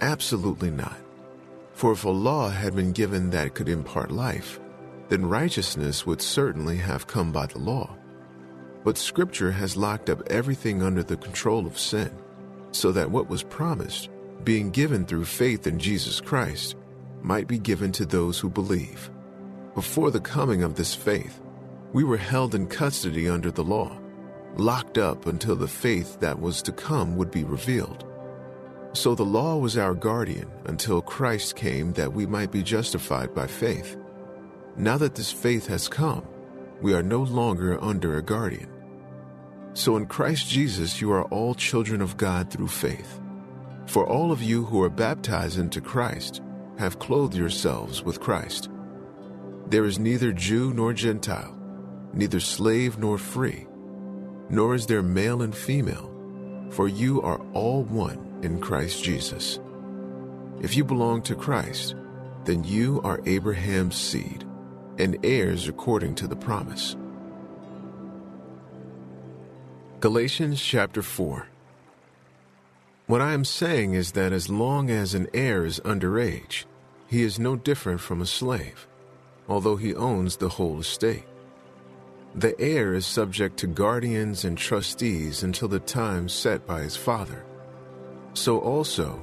Absolutely 0.00 0.70
not. 0.70 0.96
For 1.72 1.92
if 1.92 2.04
a 2.04 2.10
law 2.10 2.48
had 2.48 2.74
been 2.74 2.90
given 2.90 3.30
that 3.30 3.54
could 3.54 3.68
impart 3.68 4.10
life, 4.10 4.58
then 5.08 5.26
righteousness 5.26 6.04
would 6.04 6.20
certainly 6.20 6.78
have 6.78 7.06
come 7.06 7.30
by 7.30 7.46
the 7.46 7.58
law. 7.58 7.96
But 8.82 8.98
Scripture 8.98 9.52
has 9.52 9.76
locked 9.76 10.10
up 10.10 10.26
everything 10.28 10.82
under 10.82 11.04
the 11.04 11.16
control 11.16 11.64
of 11.64 11.78
sin, 11.78 12.10
so 12.72 12.92
that 12.92 13.10
what 13.10 13.28
was 13.28 13.42
promised, 13.42 14.10
being 14.44 14.70
given 14.70 15.04
through 15.04 15.24
faith 15.24 15.66
in 15.66 15.78
Jesus 15.78 16.20
Christ, 16.20 16.76
might 17.22 17.46
be 17.46 17.58
given 17.58 17.92
to 17.92 18.06
those 18.06 18.38
who 18.38 18.48
believe. 18.48 19.10
Before 19.74 20.10
the 20.10 20.20
coming 20.20 20.62
of 20.62 20.74
this 20.74 20.94
faith, 20.94 21.40
we 21.92 22.04
were 22.04 22.16
held 22.16 22.54
in 22.54 22.66
custody 22.66 23.28
under 23.28 23.50
the 23.50 23.64
law, 23.64 23.98
locked 24.56 24.98
up 24.98 25.26
until 25.26 25.56
the 25.56 25.68
faith 25.68 26.18
that 26.20 26.40
was 26.40 26.62
to 26.62 26.72
come 26.72 27.16
would 27.16 27.30
be 27.30 27.44
revealed. 27.44 28.04
So 28.92 29.14
the 29.14 29.24
law 29.24 29.56
was 29.56 29.78
our 29.78 29.94
guardian 29.94 30.50
until 30.64 31.00
Christ 31.00 31.54
came 31.54 31.92
that 31.92 32.12
we 32.12 32.26
might 32.26 32.50
be 32.50 32.62
justified 32.62 33.34
by 33.34 33.46
faith. 33.46 33.96
Now 34.76 34.96
that 34.98 35.14
this 35.14 35.30
faith 35.30 35.66
has 35.68 35.88
come, 35.88 36.26
we 36.80 36.94
are 36.94 37.02
no 37.02 37.22
longer 37.22 37.82
under 37.82 38.16
a 38.16 38.22
guardian. 38.22 38.68
So 39.72 39.96
in 39.96 40.06
Christ 40.06 40.48
Jesus, 40.48 41.00
you 41.00 41.12
are 41.12 41.24
all 41.24 41.54
children 41.54 42.00
of 42.00 42.16
God 42.16 42.50
through 42.50 42.68
faith. 42.68 43.20
For 43.86 44.06
all 44.06 44.32
of 44.32 44.42
you 44.42 44.64
who 44.64 44.82
are 44.82 44.90
baptized 44.90 45.58
into 45.58 45.80
Christ 45.80 46.42
have 46.78 46.98
clothed 46.98 47.34
yourselves 47.34 48.02
with 48.02 48.20
Christ. 48.20 48.68
There 49.68 49.84
is 49.84 49.98
neither 49.98 50.32
Jew 50.32 50.72
nor 50.72 50.92
Gentile, 50.92 51.56
neither 52.12 52.40
slave 52.40 52.98
nor 52.98 53.18
free, 53.18 53.66
nor 54.48 54.74
is 54.74 54.86
there 54.86 55.02
male 55.02 55.42
and 55.42 55.54
female, 55.54 56.12
for 56.70 56.88
you 56.88 57.22
are 57.22 57.40
all 57.52 57.84
one 57.84 58.40
in 58.42 58.60
Christ 58.60 59.04
Jesus. 59.04 59.60
If 60.60 60.76
you 60.76 60.84
belong 60.84 61.22
to 61.22 61.34
Christ, 61.34 61.94
then 62.44 62.64
you 62.64 63.00
are 63.04 63.20
Abraham's 63.26 63.96
seed 63.96 64.44
and 64.98 65.16
heirs 65.24 65.68
according 65.68 66.14
to 66.16 66.26
the 66.26 66.36
promise. 66.36 66.96
Galatians 70.00 70.62
chapter 70.62 71.02
4 71.02 71.46
What 73.06 73.20
I 73.20 73.34
am 73.34 73.44
saying 73.44 73.92
is 73.92 74.12
that 74.12 74.32
as 74.32 74.48
long 74.48 74.88
as 74.88 75.12
an 75.12 75.28
heir 75.34 75.66
is 75.66 75.78
underage, 75.80 76.64
he 77.06 77.22
is 77.22 77.38
no 77.38 77.54
different 77.54 78.00
from 78.00 78.22
a 78.22 78.26
slave, 78.26 78.88
although 79.46 79.76
he 79.76 79.94
owns 79.94 80.38
the 80.38 80.48
whole 80.48 80.80
estate. 80.80 81.26
The 82.34 82.58
heir 82.58 82.94
is 82.94 83.04
subject 83.04 83.58
to 83.58 83.66
guardians 83.66 84.46
and 84.46 84.56
trustees 84.56 85.42
until 85.42 85.68
the 85.68 85.80
time 85.80 86.30
set 86.30 86.66
by 86.66 86.80
his 86.80 86.96
father. 86.96 87.44
So 88.32 88.58
also, 88.58 89.22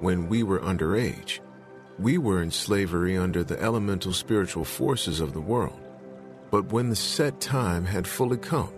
when 0.00 0.28
we 0.28 0.42
were 0.42 0.60
underage, 0.60 1.40
we 1.98 2.18
were 2.18 2.42
in 2.42 2.50
slavery 2.50 3.16
under 3.16 3.42
the 3.42 3.58
elemental 3.62 4.12
spiritual 4.12 4.66
forces 4.66 5.20
of 5.20 5.32
the 5.32 5.40
world. 5.40 5.80
But 6.50 6.70
when 6.70 6.90
the 6.90 6.96
set 6.96 7.40
time 7.40 7.86
had 7.86 8.06
fully 8.06 8.36
come, 8.36 8.77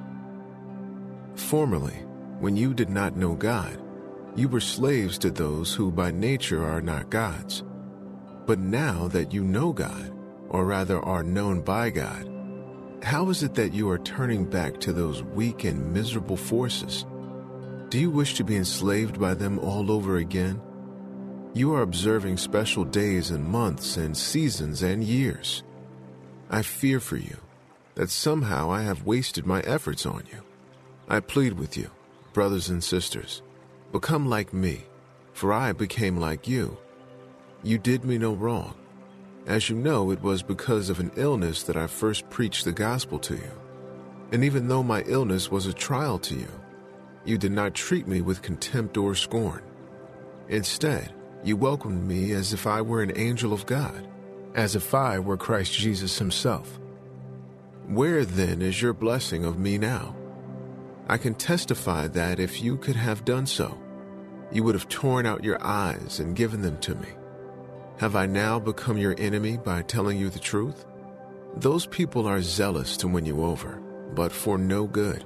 Formerly, 1.35 2.05
when 2.39 2.55
you 2.55 2.73
did 2.73 2.89
not 2.89 3.15
know 3.15 3.35
God, 3.35 3.79
you 4.35 4.47
were 4.47 4.59
slaves 4.59 5.17
to 5.19 5.29
those 5.29 5.73
who 5.73 5.91
by 5.91 6.11
nature 6.11 6.65
are 6.65 6.81
not 6.81 7.09
God's. 7.09 7.63
But 8.45 8.59
now 8.59 9.07
that 9.09 9.33
you 9.33 9.43
know 9.43 9.73
God, 9.73 10.13
or 10.49 10.65
rather 10.65 10.99
are 10.99 11.23
known 11.23 11.61
by 11.61 11.89
God, 11.89 12.29
how 13.03 13.29
is 13.29 13.43
it 13.43 13.55
that 13.55 13.73
you 13.73 13.89
are 13.89 13.97
turning 13.99 14.45
back 14.45 14.79
to 14.81 14.93
those 14.93 15.23
weak 15.23 15.63
and 15.63 15.93
miserable 15.93 16.37
forces? 16.37 17.05
Do 17.89 17.99
you 17.99 18.09
wish 18.09 18.35
to 18.35 18.43
be 18.43 18.55
enslaved 18.55 19.19
by 19.19 19.33
them 19.33 19.59
all 19.59 19.91
over 19.91 20.17
again? 20.17 20.61
You 21.53 21.73
are 21.73 21.81
observing 21.81 22.37
special 22.37 22.85
days 22.85 23.31
and 23.31 23.43
months 23.43 23.97
and 23.97 24.15
seasons 24.15 24.83
and 24.83 25.03
years. 25.03 25.63
I 26.49 26.61
fear 26.61 26.99
for 26.99 27.17
you 27.17 27.37
that 27.95 28.09
somehow 28.09 28.71
I 28.71 28.83
have 28.83 29.05
wasted 29.05 29.45
my 29.45 29.59
efforts 29.61 30.05
on 30.05 30.23
you. 30.31 30.41
I 31.11 31.19
plead 31.19 31.59
with 31.59 31.75
you, 31.75 31.91
brothers 32.31 32.69
and 32.69 32.81
sisters, 32.81 33.41
become 33.91 34.29
like 34.29 34.53
me, 34.53 34.85
for 35.33 35.51
I 35.51 35.73
became 35.73 36.15
like 36.15 36.47
you. 36.47 36.77
You 37.63 37.77
did 37.77 38.05
me 38.05 38.17
no 38.17 38.31
wrong. 38.31 38.75
As 39.45 39.69
you 39.69 39.75
know, 39.75 40.11
it 40.11 40.21
was 40.21 40.41
because 40.41 40.89
of 40.89 41.01
an 41.01 41.11
illness 41.17 41.63
that 41.63 41.75
I 41.75 41.87
first 41.87 42.29
preached 42.29 42.63
the 42.63 42.71
gospel 42.71 43.19
to 43.19 43.35
you. 43.35 43.51
And 44.31 44.45
even 44.45 44.69
though 44.69 44.83
my 44.83 45.01
illness 45.01 45.51
was 45.51 45.65
a 45.65 45.73
trial 45.73 46.17
to 46.19 46.33
you, 46.33 46.47
you 47.25 47.37
did 47.37 47.51
not 47.51 47.73
treat 47.73 48.07
me 48.07 48.21
with 48.21 48.41
contempt 48.41 48.95
or 48.95 49.13
scorn. 49.13 49.63
Instead, 50.47 51.13
you 51.43 51.57
welcomed 51.57 52.07
me 52.07 52.31
as 52.31 52.53
if 52.53 52.65
I 52.65 52.81
were 52.81 53.03
an 53.03 53.17
angel 53.17 53.51
of 53.51 53.65
God, 53.65 54.07
as 54.55 54.77
if 54.77 54.93
I 54.93 55.19
were 55.19 55.35
Christ 55.35 55.73
Jesus 55.73 56.17
himself. 56.17 56.79
Where 57.87 58.23
then 58.23 58.61
is 58.61 58.81
your 58.81 58.93
blessing 58.93 59.43
of 59.43 59.59
me 59.59 59.77
now? 59.77 60.15
I 61.11 61.17
can 61.17 61.35
testify 61.35 62.07
that 62.07 62.39
if 62.39 62.61
you 62.61 62.77
could 62.77 62.95
have 62.95 63.25
done 63.25 63.45
so, 63.45 63.77
you 64.49 64.63
would 64.63 64.75
have 64.75 64.87
torn 64.87 65.25
out 65.25 65.43
your 65.43 65.61
eyes 65.61 66.21
and 66.21 66.37
given 66.37 66.61
them 66.61 66.77
to 66.79 66.95
me. 66.95 67.09
Have 67.97 68.15
I 68.15 68.27
now 68.27 68.59
become 68.59 68.97
your 68.97 69.15
enemy 69.17 69.57
by 69.57 69.81
telling 69.81 70.17
you 70.17 70.29
the 70.29 70.39
truth? 70.39 70.85
Those 71.57 71.85
people 71.85 72.27
are 72.27 72.41
zealous 72.41 72.95
to 72.95 73.09
win 73.09 73.25
you 73.25 73.43
over, 73.43 73.81
but 74.15 74.31
for 74.31 74.57
no 74.57 74.87
good. 74.87 75.25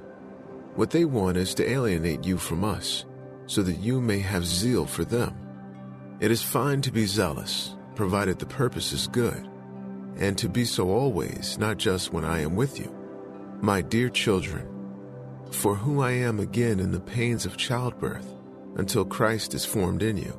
What 0.74 0.90
they 0.90 1.04
want 1.04 1.36
is 1.36 1.54
to 1.54 1.70
alienate 1.70 2.24
you 2.24 2.36
from 2.36 2.64
us, 2.64 3.04
so 3.46 3.62
that 3.62 3.78
you 3.78 4.00
may 4.00 4.18
have 4.18 4.44
zeal 4.44 4.86
for 4.86 5.04
them. 5.04 5.38
It 6.18 6.32
is 6.32 6.42
fine 6.42 6.82
to 6.82 6.90
be 6.90 7.06
zealous, 7.06 7.76
provided 7.94 8.40
the 8.40 8.46
purpose 8.46 8.92
is 8.92 9.06
good, 9.06 9.48
and 10.16 10.36
to 10.38 10.48
be 10.48 10.64
so 10.64 10.90
always, 10.90 11.58
not 11.58 11.76
just 11.76 12.12
when 12.12 12.24
I 12.24 12.40
am 12.40 12.56
with 12.56 12.76
you. 12.76 12.92
My 13.60 13.82
dear 13.82 14.08
children, 14.08 14.75
for 15.50 15.74
who 15.74 16.00
I 16.00 16.12
am 16.12 16.40
again 16.40 16.80
in 16.80 16.92
the 16.92 17.00
pains 17.00 17.46
of 17.46 17.56
childbirth, 17.56 18.34
until 18.76 19.04
Christ 19.04 19.54
is 19.54 19.64
formed 19.64 20.02
in 20.02 20.16
you. 20.16 20.38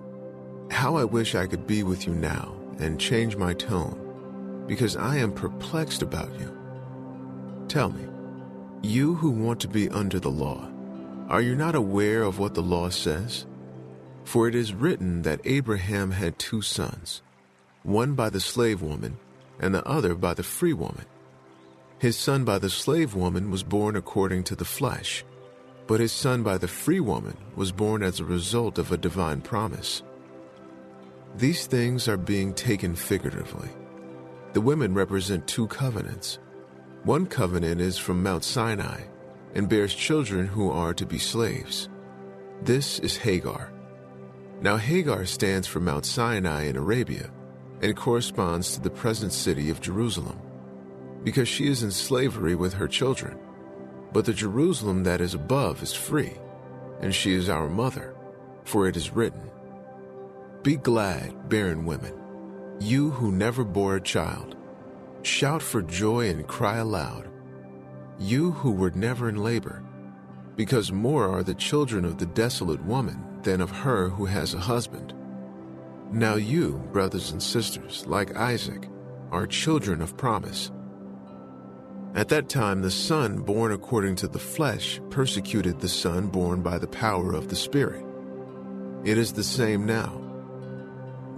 How 0.69 0.95
I 0.95 1.03
wish 1.03 1.35
I 1.35 1.47
could 1.47 1.65
be 1.65 1.83
with 1.83 2.05
you 2.05 2.13
now 2.13 2.55
and 2.79 2.99
change 2.99 3.35
my 3.35 3.53
tone, 3.53 4.65
because 4.67 4.95
I 4.95 5.17
am 5.17 5.31
perplexed 5.31 6.01
about 6.01 6.37
you. 6.39 6.55
Tell 7.67 7.89
me, 7.89 8.07
you 8.81 9.15
who 9.15 9.31
want 9.31 9.59
to 9.61 9.67
be 9.67 9.89
under 9.89 10.19
the 10.19 10.29
law, 10.29 10.69
are 11.29 11.41
you 11.41 11.55
not 11.55 11.75
aware 11.75 12.23
of 12.23 12.39
what 12.39 12.53
the 12.53 12.61
law 12.61 12.89
says? 12.89 13.45
For 14.23 14.47
it 14.47 14.55
is 14.55 14.73
written 14.73 15.23
that 15.23 15.41
Abraham 15.45 16.11
had 16.11 16.37
two 16.37 16.61
sons, 16.61 17.21
one 17.83 18.13
by 18.13 18.29
the 18.29 18.39
slave 18.39 18.81
woman 18.81 19.17
and 19.59 19.73
the 19.73 19.85
other 19.87 20.13
by 20.15 20.33
the 20.33 20.43
free 20.43 20.73
woman. 20.73 21.05
His 21.99 22.15
son 22.15 22.45
by 22.45 22.59
the 22.59 22.69
slave 22.69 23.15
woman 23.15 23.49
was 23.49 23.63
born 23.63 23.95
according 23.95 24.43
to 24.45 24.55
the 24.55 24.65
flesh, 24.65 25.25
but 25.87 25.99
his 25.99 26.11
son 26.11 26.43
by 26.43 26.59
the 26.59 26.67
free 26.67 26.99
woman 26.99 27.35
was 27.55 27.71
born 27.71 28.03
as 28.03 28.19
a 28.19 28.25
result 28.25 28.77
of 28.77 28.91
a 28.91 28.97
divine 28.97 29.41
promise. 29.41 30.03
These 31.35 31.65
things 31.65 32.07
are 32.07 32.17
being 32.17 32.53
taken 32.53 32.95
figuratively. 32.95 33.69
The 34.53 34.61
women 34.61 34.93
represent 34.93 35.47
two 35.47 35.67
covenants 35.67 36.39
one 37.03 37.25
covenant 37.25 37.79
is 37.79 37.97
from 37.97 38.21
Mount 38.21 38.43
Sinai 38.43 39.03
and 39.55 39.69
bears 39.69 39.93
children 39.93 40.45
who 40.45 40.69
are 40.69 40.93
to 40.93 41.05
be 41.05 41.17
slaves. 41.17 41.87
This 42.63 42.99
is 42.99 43.15
Hagar. 43.15 43.71
Now, 44.61 44.75
Hagar 44.75 45.25
stands 45.25 45.67
for 45.67 45.79
Mount 45.79 46.05
Sinai 46.05 46.63
in 46.63 46.75
Arabia 46.75 47.31
and 47.81 47.95
corresponds 47.95 48.73
to 48.73 48.81
the 48.81 48.89
present 48.89 49.31
city 49.31 49.69
of 49.69 49.79
Jerusalem 49.79 50.37
because 51.23 51.47
she 51.47 51.67
is 51.67 51.83
in 51.83 51.91
slavery 51.91 52.55
with 52.55 52.73
her 52.73 52.87
children. 52.87 53.37
But 54.13 54.25
the 54.25 54.33
Jerusalem 54.33 55.03
that 55.03 55.21
is 55.21 55.33
above 55.33 55.83
is 55.83 55.93
free, 55.93 56.37
and 57.01 57.13
she 57.13 57.33
is 57.33 57.49
our 57.49 57.69
mother, 57.69 58.15
for 58.63 58.87
it 58.87 58.95
is 58.95 59.11
written, 59.11 59.49
Be 60.63 60.75
glad, 60.75 61.49
barren 61.49 61.85
women, 61.85 62.13
you 62.79 63.11
who 63.11 63.31
never 63.31 63.63
bore 63.63 63.95
a 63.95 64.01
child 64.01 64.57
Shout 65.27 65.61
for 65.61 65.81
joy 65.81 66.29
and 66.29 66.47
cry 66.47 66.77
aloud, 66.77 67.27
you 68.17 68.51
who 68.51 68.71
were 68.71 68.91
never 68.91 69.27
in 69.27 69.35
labor, 69.35 69.83
because 70.55 70.91
more 70.91 71.27
are 71.27 71.43
the 71.43 71.53
children 71.53 72.05
of 72.05 72.17
the 72.17 72.27
desolate 72.27 72.81
woman 72.85 73.41
than 73.43 73.59
of 73.59 73.69
her 73.69 74.07
who 74.07 74.25
has 74.25 74.53
a 74.53 74.59
husband. 74.59 75.13
Now 76.11 76.35
you, 76.35 76.81
brothers 76.93 77.31
and 77.31 77.43
sisters, 77.43 78.05
like 78.07 78.37
Isaac, 78.37 78.87
are 79.29 79.45
children 79.45 80.01
of 80.01 80.15
promise. 80.15 80.71
At 82.17 82.29
that 82.29 82.49
time, 82.49 82.81
the 82.81 82.89
Son 82.89 83.41
born 83.41 83.71
according 83.71 84.15
to 84.15 84.27
the 84.27 84.39
flesh 84.39 84.99
persecuted 85.11 85.79
the 85.79 85.87
Son 85.87 86.25
born 86.29 86.63
by 86.63 86.79
the 86.79 86.87
power 86.87 87.31
of 87.33 87.47
the 87.47 87.55
Spirit. 87.55 88.03
It 89.05 89.19
is 89.19 89.33
the 89.33 89.43
same 89.43 89.85
now. 89.85 90.19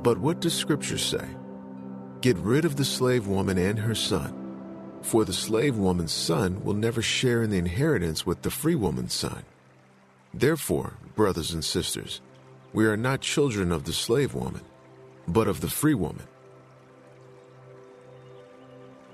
But 0.01 0.19
what 0.19 0.39
does 0.39 0.53
Scripture 0.53 0.97
say? 0.97 1.27
Get 2.21 2.37
rid 2.37 2.63
of 2.63 2.77
the 2.77 2.85
slave 2.85 3.27
woman 3.27 3.57
and 3.57 3.77
her 3.77 3.93
son, 3.93 4.33
for 5.01 5.25
the 5.25 5.33
slave 5.33 5.77
woman's 5.77 6.13
son 6.13 6.63
will 6.63 6.75
never 6.75 7.01
share 7.01 7.43
in 7.43 7.49
the 7.49 7.57
inheritance 7.57 8.25
with 8.25 8.41
the 8.43 8.49
free 8.49 8.75
woman's 8.75 9.13
son. 9.13 9.43
Therefore, 10.33 10.93
brothers 11.13 11.51
and 11.51 11.65
sisters, 11.65 12.21
we 12.71 12.85
are 12.85 12.95
not 12.95 13.19
children 13.19 13.73
of 13.73 13.83
the 13.83 13.91
slave 13.91 14.33
woman, 14.33 14.61
but 15.27 15.49
of 15.49 15.59
the 15.59 15.69
free 15.69 15.93
woman. 15.93 16.27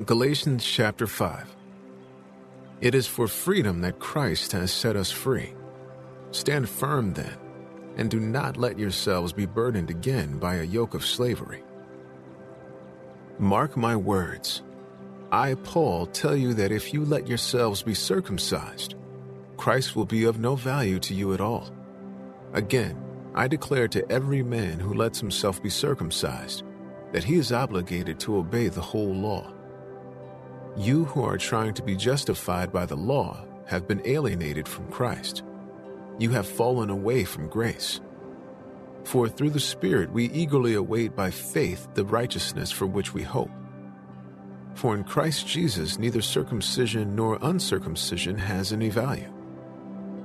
Galatians 0.06 0.64
chapter 0.64 1.08
5 1.08 1.55
It 2.82 2.94
is 2.94 3.08
for 3.08 3.28
freedom 3.28 3.82
that 3.82 4.00
Christ 4.00 4.52
has 4.52 4.72
set 4.72 4.96
us 4.96 5.10
free. 5.10 5.54
Stand 6.32 6.68
firm 6.68 7.14
then, 7.14 7.38
and 7.96 8.12
do 8.12 8.20
not 8.20 8.58
let 8.58 8.78
yourselves 8.78 9.32
be 9.32 9.46
burdened 9.46 9.90
again 9.90 10.38
by 10.38 10.56
a 10.56 10.64
yoke 10.64 10.94
of 10.94 11.06
slavery. 11.06 11.64
Mark 13.40 13.78
my 13.78 13.96
words. 13.96 14.62
I, 15.32 15.56
Paul, 15.56 16.06
tell 16.08 16.36
you 16.36 16.54
that 16.56 16.72
if 16.72 16.94
you 16.94 17.06
let 17.06 17.28
yourselves 17.28 17.82
be 17.82 17.94
circumcised, 17.94 18.96
Christ 19.58 19.96
will 19.96 20.06
be 20.06 20.26
of 20.26 20.40
no 20.40 20.56
value 20.56 21.00
to 21.00 21.14
you 21.14 21.34
at 21.34 21.42
all. 21.42 21.70
Again, 22.54 23.02
I 23.34 23.48
declare 23.48 23.88
to 23.90 24.10
every 24.12 24.44
man 24.44 24.80
who 24.80 24.94
lets 24.94 25.20
himself 25.20 25.64
be 25.64 25.70
circumcised 25.70 26.64
that 27.14 27.24
he 27.24 27.36
is 27.36 27.54
obligated 27.54 28.20
to 28.20 28.38
obey 28.38 28.68
the 28.68 28.82
whole 28.82 29.14
law. 29.14 29.55
You 30.78 31.06
who 31.06 31.24
are 31.24 31.38
trying 31.38 31.74
to 31.76 31.84
be 31.84 31.96
justified 31.96 32.72
by 32.72 32.86
the 32.86 32.96
law 32.96 33.46
have 33.66 33.88
been 33.88 34.02
alienated 34.06 34.68
from 34.68 34.92
Christ. 34.92 35.44
You 36.20 36.30
have 36.32 36.48
fallen 36.48 36.90
away 36.90 37.24
from 37.24 37.48
grace. 37.48 38.02
For 39.04 39.30
through 39.30 39.52
the 39.52 39.60
Spirit 39.60 40.12
we 40.12 40.32
eagerly 40.32 40.74
await 40.74 41.16
by 41.16 41.32
faith 41.32 41.88
the 41.94 42.06
righteousness 42.06 42.72
for 42.72 42.88
which 42.88 43.14
we 43.14 43.24
hope. 43.24 43.52
For 44.74 44.96
in 44.96 45.04
Christ 45.04 45.48
Jesus 45.48 45.98
neither 45.98 46.22
circumcision 46.22 47.16
nor 47.16 47.40
uncircumcision 47.42 48.38
has 48.38 48.74
any 48.74 48.90
value 48.90 49.32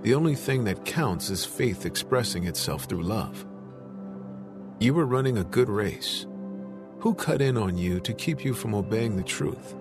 the 0.03 0.15
only 0.15 0.35
thing 0.35 0.65
that 0.65 0.85
counts 0.85 1.29
is 1.29 1.45
faith 1.45 1.85
expressing 1.85 2.47
itself 2.47 2.85
through 2.85 3.03
love. 3.03 3.47
You 4.79 4.95
were 4.95 5.05
running 5.05 5.37
a 5.37 5.45
good 5.45 5.69
race. 5.69 6.27
Who 7.01 7.15
cut 7.15 7.43
in 7.43 7.59
on 7.59 7.77
you 7.77 8.01
to 8.01 8.15
keep 8.15 8.45
you 8.45 8.55
from 8.55 8.75
obeying 8.75 9.17
the 9.17 9.23
truth? 9.23 9.75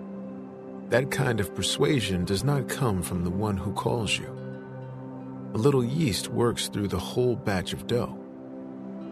That 0.90 1.12
kind 1.12 1.38
of 1.38 1.54
persuasion 1.54 2.24
does 2.24 2.42
not 2.42 2.68
come 2.68 3.00
from 3.00 3.22
the 3.22 3.30
one 3.30 3.56
who 3.56 3.72
calls 3.72 4.18
you. 4.18 4.26
A 5.54 5.58
little 5.58 5.84
yeast 5.84 6.28
works 6.28 6.66
through 6.66 6.88
the 6.88 6.98
whole 6.98 7.36
batch 7.36 7.72
of 7.72 7.86
dough. 7.86 8.18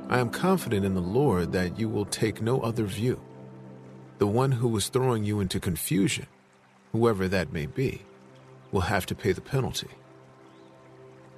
I 0.08 0.18
am 0.18 0.30
confident 0.30 0.84
in 0.84 0.94
the 0.94 1.00
Lord 1.00 1.52
that 1.52 1.78
you 1.78 1.88
will 1.88 2.04
take 2.04 2.42
no 2.42 2.60
other 2.60 2.84
view. 2.84 3.20
The 4.18 4.26
one 4.26 4.50
who 4.50 4.76
is 4.76 4.88
throwing 4.88 5.22
you 5.22 5.38
into 5.38 5.60
confusion, 5.60 6.26
whoever 6.90 7.28
that 7.28 7.52
may 7.52 7.66
be, 7.66 8.02
will 8.72 8.80
have 8.80 9.06
to 9.06 9.14
pay 9.14 9.30
the 9.30 9.40
penalty. 9.40 9.90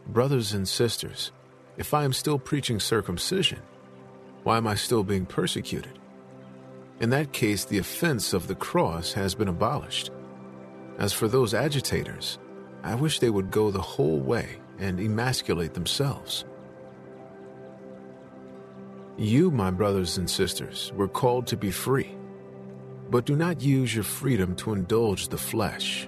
Brothers 0.07 0.55
and 0.55 0.66
sisters, 0.66 1.33
if 1.76 1.92
I 1.92 2.05
am 2.05 2.14
still 2.14 2.38
preaching 2.38 2.81
circumcision, 2.81 3.61
why 4.42 4.57
am 4.57 4.66
I 4.66 4.74
still 4.74 5.05
being 5.05 5.26
persecuted? 5.26 5.98
In 6.98 7.11
that 7.11 7.33
case, 7.33 7.66
the 7.66 7.79
offense 7.79 8.33
of 8.33 8.46
the 8.46 8.55
cross 8.55 9.12
has 9.12 9.35
been 9.35 9.48
abolished. 9.48 10.11
As 11.01 11.15
for 11.15 11.29
those 11.29 11.55
agitators, 11.55 12.39
I 12.83 12.95
wish 12.95 13.19
they 13.19 13.31
would 13.31 13.51
go 13.51 13.71
the 13.71 13.81
whole 13.81 14.21
way 14.21 14.59
and 14.79 15.01
emasculate 15.01 15.73
themselves. 15.73 16.45
You, 19.17 19.51
my 19.51 19.71
brothers 19.71 20.19
and 20.19 20.29
sisters, 20.29 20.93
were 20.95 21.09
called 21.09 21.47
to 21.49 21.57
be 21.57 21.71
free. 21.71 22.17
But 23.11 23.25
do 23.25 23.35
not 23.35 23.63
use 23.63 23.95
your 23.95 24.05
freedom 24.05 24.55
to 24.57 24.75
indulge 24.75 25.29
the 25.29 25.39
flesh. 25.39 26.07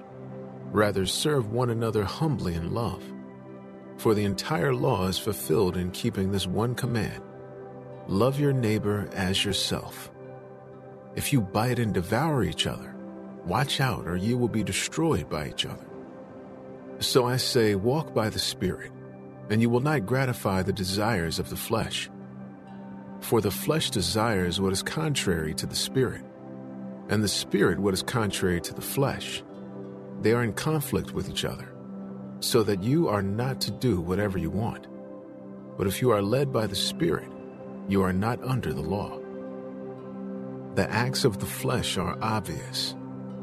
Rather, 0.71 1.07
serve 1.07 1.51
one 1.51 1.71
another 1.71 2.03
humbly 2.03 2.53
in 2.53 2.73
love. 2.73 3.03
For 3.97 4.13
the 4.13 4.25
entire 4.25 4.73
law 4.75 5.07
is 5.07 5.17
fulfilled 5.17 5.75
in 5.75 5.91
keeping 5.91 6.31
this 6.31 6.47
one 6.47 6.75
command 6.75 7.21
love 8.07 8.37
your 8.37 8.51
neighbor 8.51 9.09
as 9.13 9.45
yourself. 9.45 10.11
If 11.15 11.31
you 11.31 11.39
bite 11.39 11.79
and 11.79 11.93
devour 11.93 12.43
each 12.43 12.67
other, 12.67 12.92
watch 13.45 13.79
out, 13.79 14.07
or 14.07 14.15
you 14.15 14.37
will 14.37 14.47
be 14.47 14.63
destroyed 14.63 15.29
by 15.29 15.49
each 15.49 15.65
other. 15.65 15.85
So 16.99 17.25
I 17.25 17.37
say, 17.37 17.75
walk 17.75 18.13
by 18.13 18.29
the 18.29 18.39
Spirit, 18.39 18.91
and 19.49 19.61
you 19.61 19.69
will 19.69 19.81
not 19.81 20.05
gratify 20.05 20.63
the 20.63 20.73
desires 20.73 21.39
of 21.39 21.49
the 21.49 21.55
flesh. 21.55 22.09
For 23.21 23.41
the 23.41 23.51
flesh 23.51 23.89
desires 23.89 24.59
what 24.59 24.73
is 24.73 24.83
contrary 24.83 25.53
to 25.55 25.65
the 25.65 25.75
Spirit, 25.75 26.23
and 27.09 27.23
the 27.23 27.27
Spirit 27.27 27.79
what 27.79 27.93
is 27.93 28.03
contrary 28.03 28.61
to 28.61 28.73
the 28.73 28.81
flesh. 28.81 29.43
They 30.21 30.31
are 30.33 30.43
in 30.43 30.53
conflict 30.53 31.11
with 31.11 31.29
each 31.29 31.45
other 31.45 31.73
so 32.39 32.61
that 32.63 32.83
you 32.83 33.07
are 33.07 33.21
not 33.21 33.61
to 33.61 33.71
do 33.71 34.01
whatever 34.01 34.37
you 34.37 34.49
want. 34.49 34.87
But 35.77 35.87
if 35.87 36.01
you 36.01 36.11
are 36.11 36.21
led 36.21 36.51
by 36.51 36.67
the 36.67 36.75
Spirit, 36.75 37.29
you 37.87 38.01
are 38.03 38.13
not 38.13 38.43
under 38.43 38.73
the 38.73 38.81
law. 38.81 39.19
The 40.75 40.89
acts 40.89 41.23
of 41.23 41.39
the 41.39 41.45
flesh 41.45 41.97
are 41.97 42.17
obvious 42.21 42.95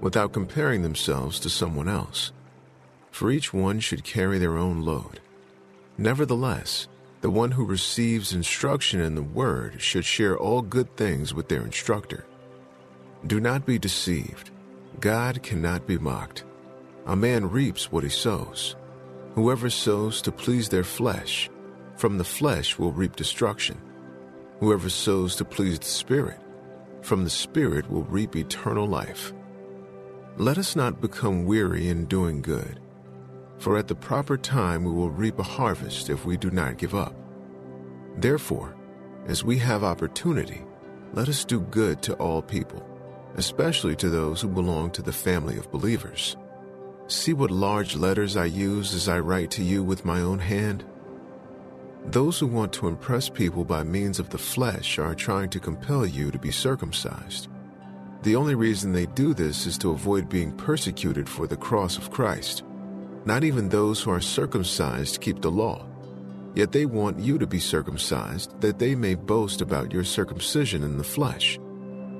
without 0.00 0.32
comparing 0.32 0.82
themselves 0.82 1.40
to 1.40 1.50
someone 1.50 1.88
else. 1.88 2.32
For 3.10 3.30
each 3.30 3.54
one 3.54 3.80
should 3.80 4.04
carry 4.04 4.38
their 4.38 4.58
own 4.58 4.82
load. 4.82 5.20
Nevertheless, 5.96 6.88
the 7.20 7.30
one 7.30 7.52
who 7.52 7.64
receives 7.64 8.34
instruction 8.34 9.00
in 9.00 9.14
the 9.14 9.22
Word 9.22 9.80
should 9.80 10.04
share 10.04 10.36
all 10.36 10.60
good 10.60 10.96
things 10.96 11.32
with 11.32 11.48
their 11.48 11.64
instructor. 11.64 12.26
Do 13.26 13.40
not 13.40 13.64
be 13.64 13.78
deceived. 13.78 14.50
God 15.00 15.42
cannot 15.42 15.86
be 15.86 15.96
mocked. 15.96 16.44
A 17.06 17.16
man 17.16 17.48
reaps 17.48 17.90
what 17.90 18.04
he 18.04 18.10
sows. 18.10 18.76
Whoever 19.34 19.70
sows 19.70 20.20
to 20.22 20.32
please 20.32 20.68
their 20.68 20.84
flesh, 20.84 21.48
from 21.96 22.18
the 22.18 22.24
flesh 22.24 22.78
will 22.78 22.92
reap 22.92 23.16
destruction. 23.16 23.80
Whoever 24.60 24.88
sows 24.88 25.36
to 25.36 25.44
please 25.44 25.78
the 25.78 25.86
Spirit, 25.86 26.40
from 27.02 27.24
the 27.24 27.30
Spirit 27.30 27.90
will 27.90 28.04
reap 28.04 28.36
eternal 28.36 28.86
life. 28.86 29.32
Let 30.36 30.58
us 30.58 30.74
not 30.74 31.00
become 31.00 31.44
weary 31.44 31.88
in 31.88 32.06
doing 32.06 32.42
good, 32.42 32.80
for 33.58 33.78
at 33.78 33.86
the 33.86 33.94
proper 33.94 34.36
time 34.36 34.82
we 34.82 34.90
will 34.90 35.10
reap 35.10 35.38
a 35.38 35.44
harvest 35.44 36.10
if 36.10 36.24
we 36.24 36.36
do 36.36 36.50
not 36.50 36.76
give 36.76 36.92
up. 36.92 37.14
Therefore, 38.16 38.74
as 39.26 39.44
we 39.44 39.58
have 39.58 39.84
opportunity, 39.84 40.62
let 41.12 41.28
us 41.28 41.44
do 41.44 41.60
good 41.60 42.02
to 42.02 42.14
all 42.14 42.42
people, 42.42 42.84
especially 43.36 43.94
to 43.94 44.10
those 44.10 44.40
who 44.40 44.48
belong 44.48 44.90
to 44.90 45.02
the 45.02 45.12
family 45.12 45.56
of 45.56 45.70
believers. 45.70 46.36
See 47.06 47.32
what 47.32 47.52
large 47.52 47.94
letters 47.94 48.36
I 48.36 48.46
use 48.46 48.92
as 48.92 49.08
I 49.08 49.20
write 49.20 49.52
to 49.52 49.62
you 49.62 49.84
with 49.84 50.04
my 50.04 50.20
own 50.20 50.40
hand? 50.40 50.84
Those 52.06 52.40
who 52.40 52.48
want 52.48 52.72
to 52.72 52.88
impress 52.88 53.28
people 53.28 53.64
by 53.64 53.84
means 53.84 54.18
of 54.18 54.30
the 54.30 54.38
flesh 54.38 54.98
are 54.98 55.14
trying 55.14 55.50
to 55.50 55.60
compel 55.60 56.04
you 56.04 56.32
to 56.32 56.40
be 56.40 56.50
circumcised. 56.50 57.46
The 58.24 58.36
only 58.36 58.54
reason 58.54 58.92
they 58.92 59.04
do 59.04 59.34
this 59.34 59.66
is 59.66 59.76
to 59.78 59.90
avoid 59.90 60.30
being 60.30 60.50
persecuted 60.56 61.28
for 61.28 61.46
the 61.46 61.58
cross 61.58 61.98
of 61.98 62.10
Christ. 62.10 62.64
Not 63.26 63.44
even 63.44 63.68
those 63.68 64.00
who 64.00 64.10
are 64.12 64.20
circumcised 64.22 65.20
keep 65.20 65.42
the 65.42 65.50
law. 65.50 65.84
Yet 66.54 66.72
they 66.72 66.86
want 66.86 67.18
you 67.18 67.36
to 67.36 67.46
be 67.46 67.58
circumcised, 67.58 68.58
that 68.62 68.78
they 68.78 68.94
may 68.94 69.14
boast 69.14 69.60
about 69.60 69.92
your 69.92 70.04
circumcision 70.04 70.82
in 70.82 70.96
the 70.96 71.04
flesh. 71.04 71.58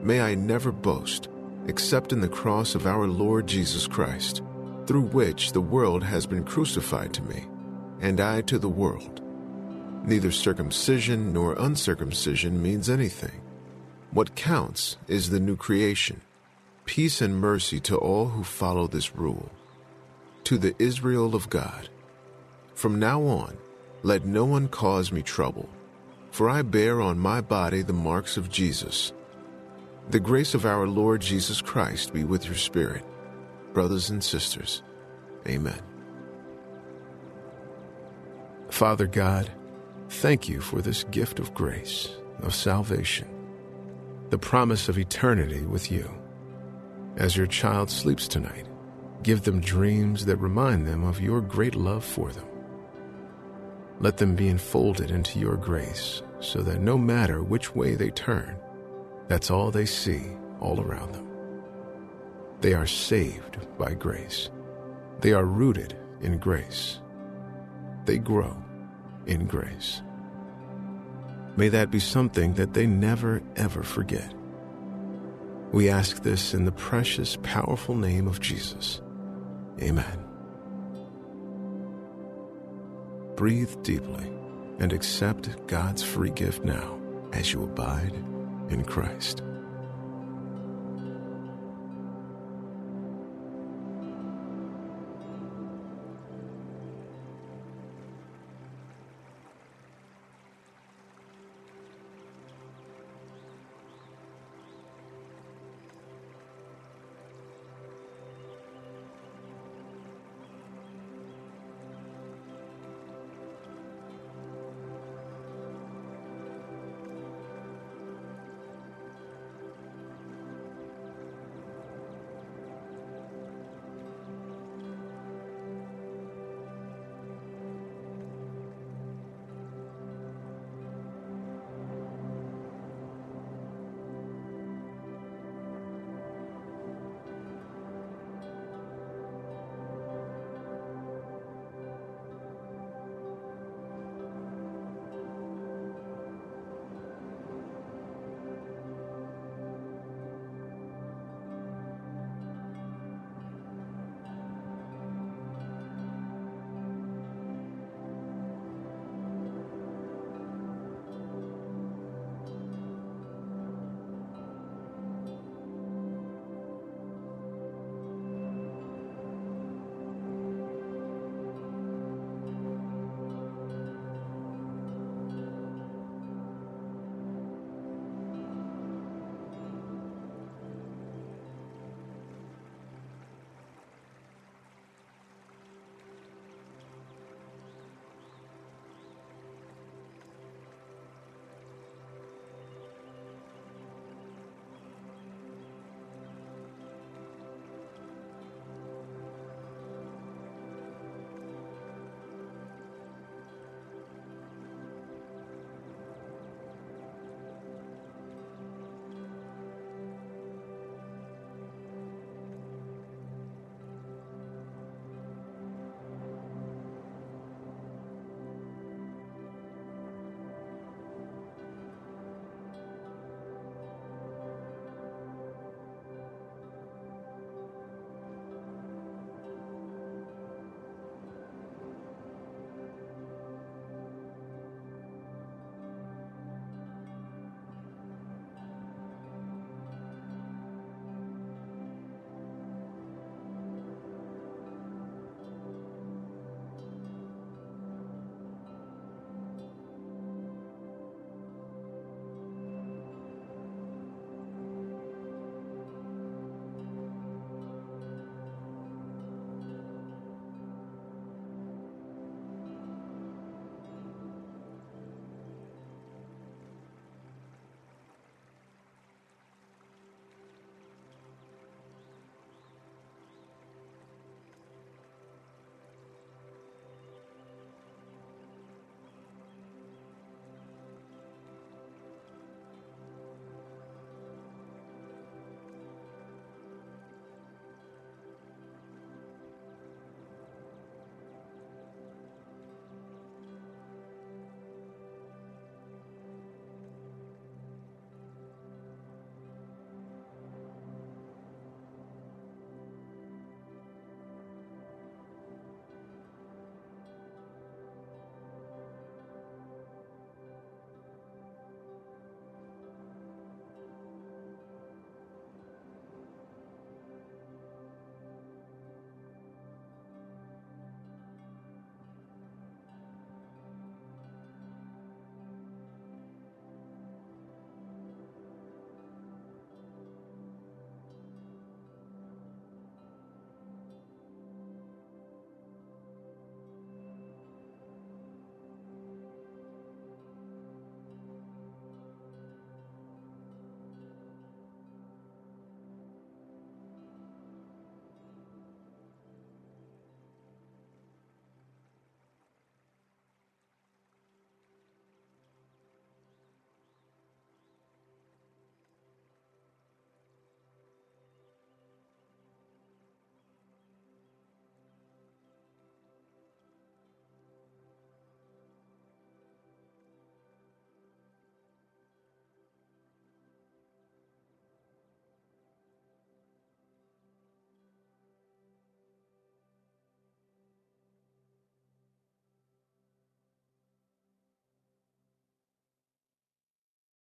May 0.03 0.21
I 0.21 0.35
never 0.35 0.73
boast, 0.73 1.29
except 1.69 2.13
in 2.13 2.21
the 2.21 2.29
cross 2.29 2.75
of 2.75 2.87
our 2.87 3.07
Lord 3.07 3.47
Jesus 3.47 3.87
Christ, 3.87 4.43
through 4.87 5.07
which 5.07 5.53
the 5.53 5.63
world 5.63 6.05
has 6.05 6.27
been 6.27 6.45
crucified 6.45 7.15
to 7.15 7.23
me, 7.23 7.47
and 8.03 8.21
I 8.21 8.43
to 8.43 8.59
the 8.59 8.69
world. 8.69 9.23
Neither 10.05 10.33
circumcision 10.33 11.33
nor 11.33 11.55
uncircumcision 11.55 12.63
means 12.63 12.91
anything. 12.91 13.41
What 14.15 14.37
counts 14.37 14.97
is 15.09 15.31
the 15.31 15.41
new 15.41 15.57
creation. 15.57 16.21
Peace 16.85 17.21
and 17.21 17.37
mercy 17.37 17.81
to 17.81 17.97
all 17.97 18.29
who 18.29 18.45
follow 18.45 18.87
this 18.87 19.17
rule. 19.17 19.51
To 20.45 20.57
the 20.57 20.77
Israel 20.79 21.35
of 21.35 21.51
God. 21.51 21.89
From 22.75 23.01
now 23.01 23.23
on, 23.25 23.57
let 24.05 24.25
no 24.25 24.45
one 24.45 24.69
cause 24.69 25.11
me 25.11 25.21
trouble, 25.23 25.69
for 26.31 26.49
I 26.49 26.63
bear 26.63 27.01
on 27.01 27.19
my 27.19 27.41
body 27.41 27.83
the 27.83 27.93
marks 27.93 28.37
of 28.37 28.53
Jesus. 28.53 29.13
The 30.11 30.21
grace 30.21 30.55
of 30.55 30.65
our 30.65 30.87
Lord 30.87 31.21
Jesus 31.21 31.61
Christ 31.61 32.13
be 32.13 32.23
with 32.23 32.47
your 32.47 32.55
spirit, 32.55 33.03
brothers 33.73 34.11
and 34.11 34.23
sisters. 34.23 34.85
Amen. 35.49 35.81
Father 38.71 39.09
God, 39.09 39.51
thank 40.09 40.49
you 40.49 40.61
for 40.61 40.81
this 40.81 41.03
gift 41.11 41.41
of 41.41 41.53
grace, 41.53 42.11
of 42.43 42.55
salvation, 42.55 43.27
the 44.31 44.39
promise 44.39 44.89
of 44.89 44.99
eternity 44.99 45.63
with 45.63 45.91
you. 45.91 46.11
As 47.17 47.37
your 47.37 47.47
child 47.47 47.91
sleeps 47.91 48.27
tonight, 48.27 48.67
give 49.23 49.43
them 49.43 49.61
dreams 49.61 50.25
that 50.27 50.37
remind 50.37 50.87
them 50.87 51.05
of 51.05 51.21
your 51.21 51.41
great 51.41 51.75
love 51.75 52.05
for 52.05 52.33
them. 52.33 52.47
Let 54.01 54.17
them 54.17 54.35
be 54.35 54.49
enfolded 54.49 55.11
into 55.11 55.39
your 55.39 55.57
grace 55.57 56.23
so 56.41 56.63
that 56.63 56.81
no 56.81 56.99
matter 56.99 57.43
which 57.43 57.75
way 57.75 57.95
they 57.95 58.11
turn, 58.11 58.57
that's 59.29 59.51
all 59.51 59.71
they 59.71 59.87
see 59.87 60.23
all 60.61 60.81
around 60.81 61.13
them. 61.13 61.29
They 62.61 62.75
are 62.75 62.87
saved 62.87 63.59
by 63.79 63.95
grace. 63.95 64.51
They 65.21 65.33
are 65.33 65.45
rooted 65.45 65.97
in 66.21 66.39
grace. 66.39 67.01
They 68.05 68.19
grow 68.19 68.57
in 69.27 69.47
grace. 69.47 70.03
May 71.57 71.69
that 71.69 71.91
be 71.91 72.01
something 72.01 72.55
that 72.55 72.75
they 72.75 72.87
never, 72.87 73.43
ever 73.57 73.83
forget. 73.83 74.35
We 75.73 75.89
ask 75.89 76.23
this 76.23 76.55
in 76.55 76.65
the 76.65 76.73
precious, 76.73 77.37
powerful 77.43 77.97
name 77.97 78.27
of 78.27 78.41
Jesus. 78.41 79.01
Amen. 79.81 80.25
Breathe 83.37 83.83
deeply 83.83 84.31
and 84.79 84.93
accept 84.93 85.67
God's 85.67 86.03
free 86.03 86.31
gift 86.31 86.65
now 86.65 86.99
as 87.33 87.53
you 87.53 87.63
abide 87.65 88.15
in 88.69 88.85
Christ. 88.85 89.43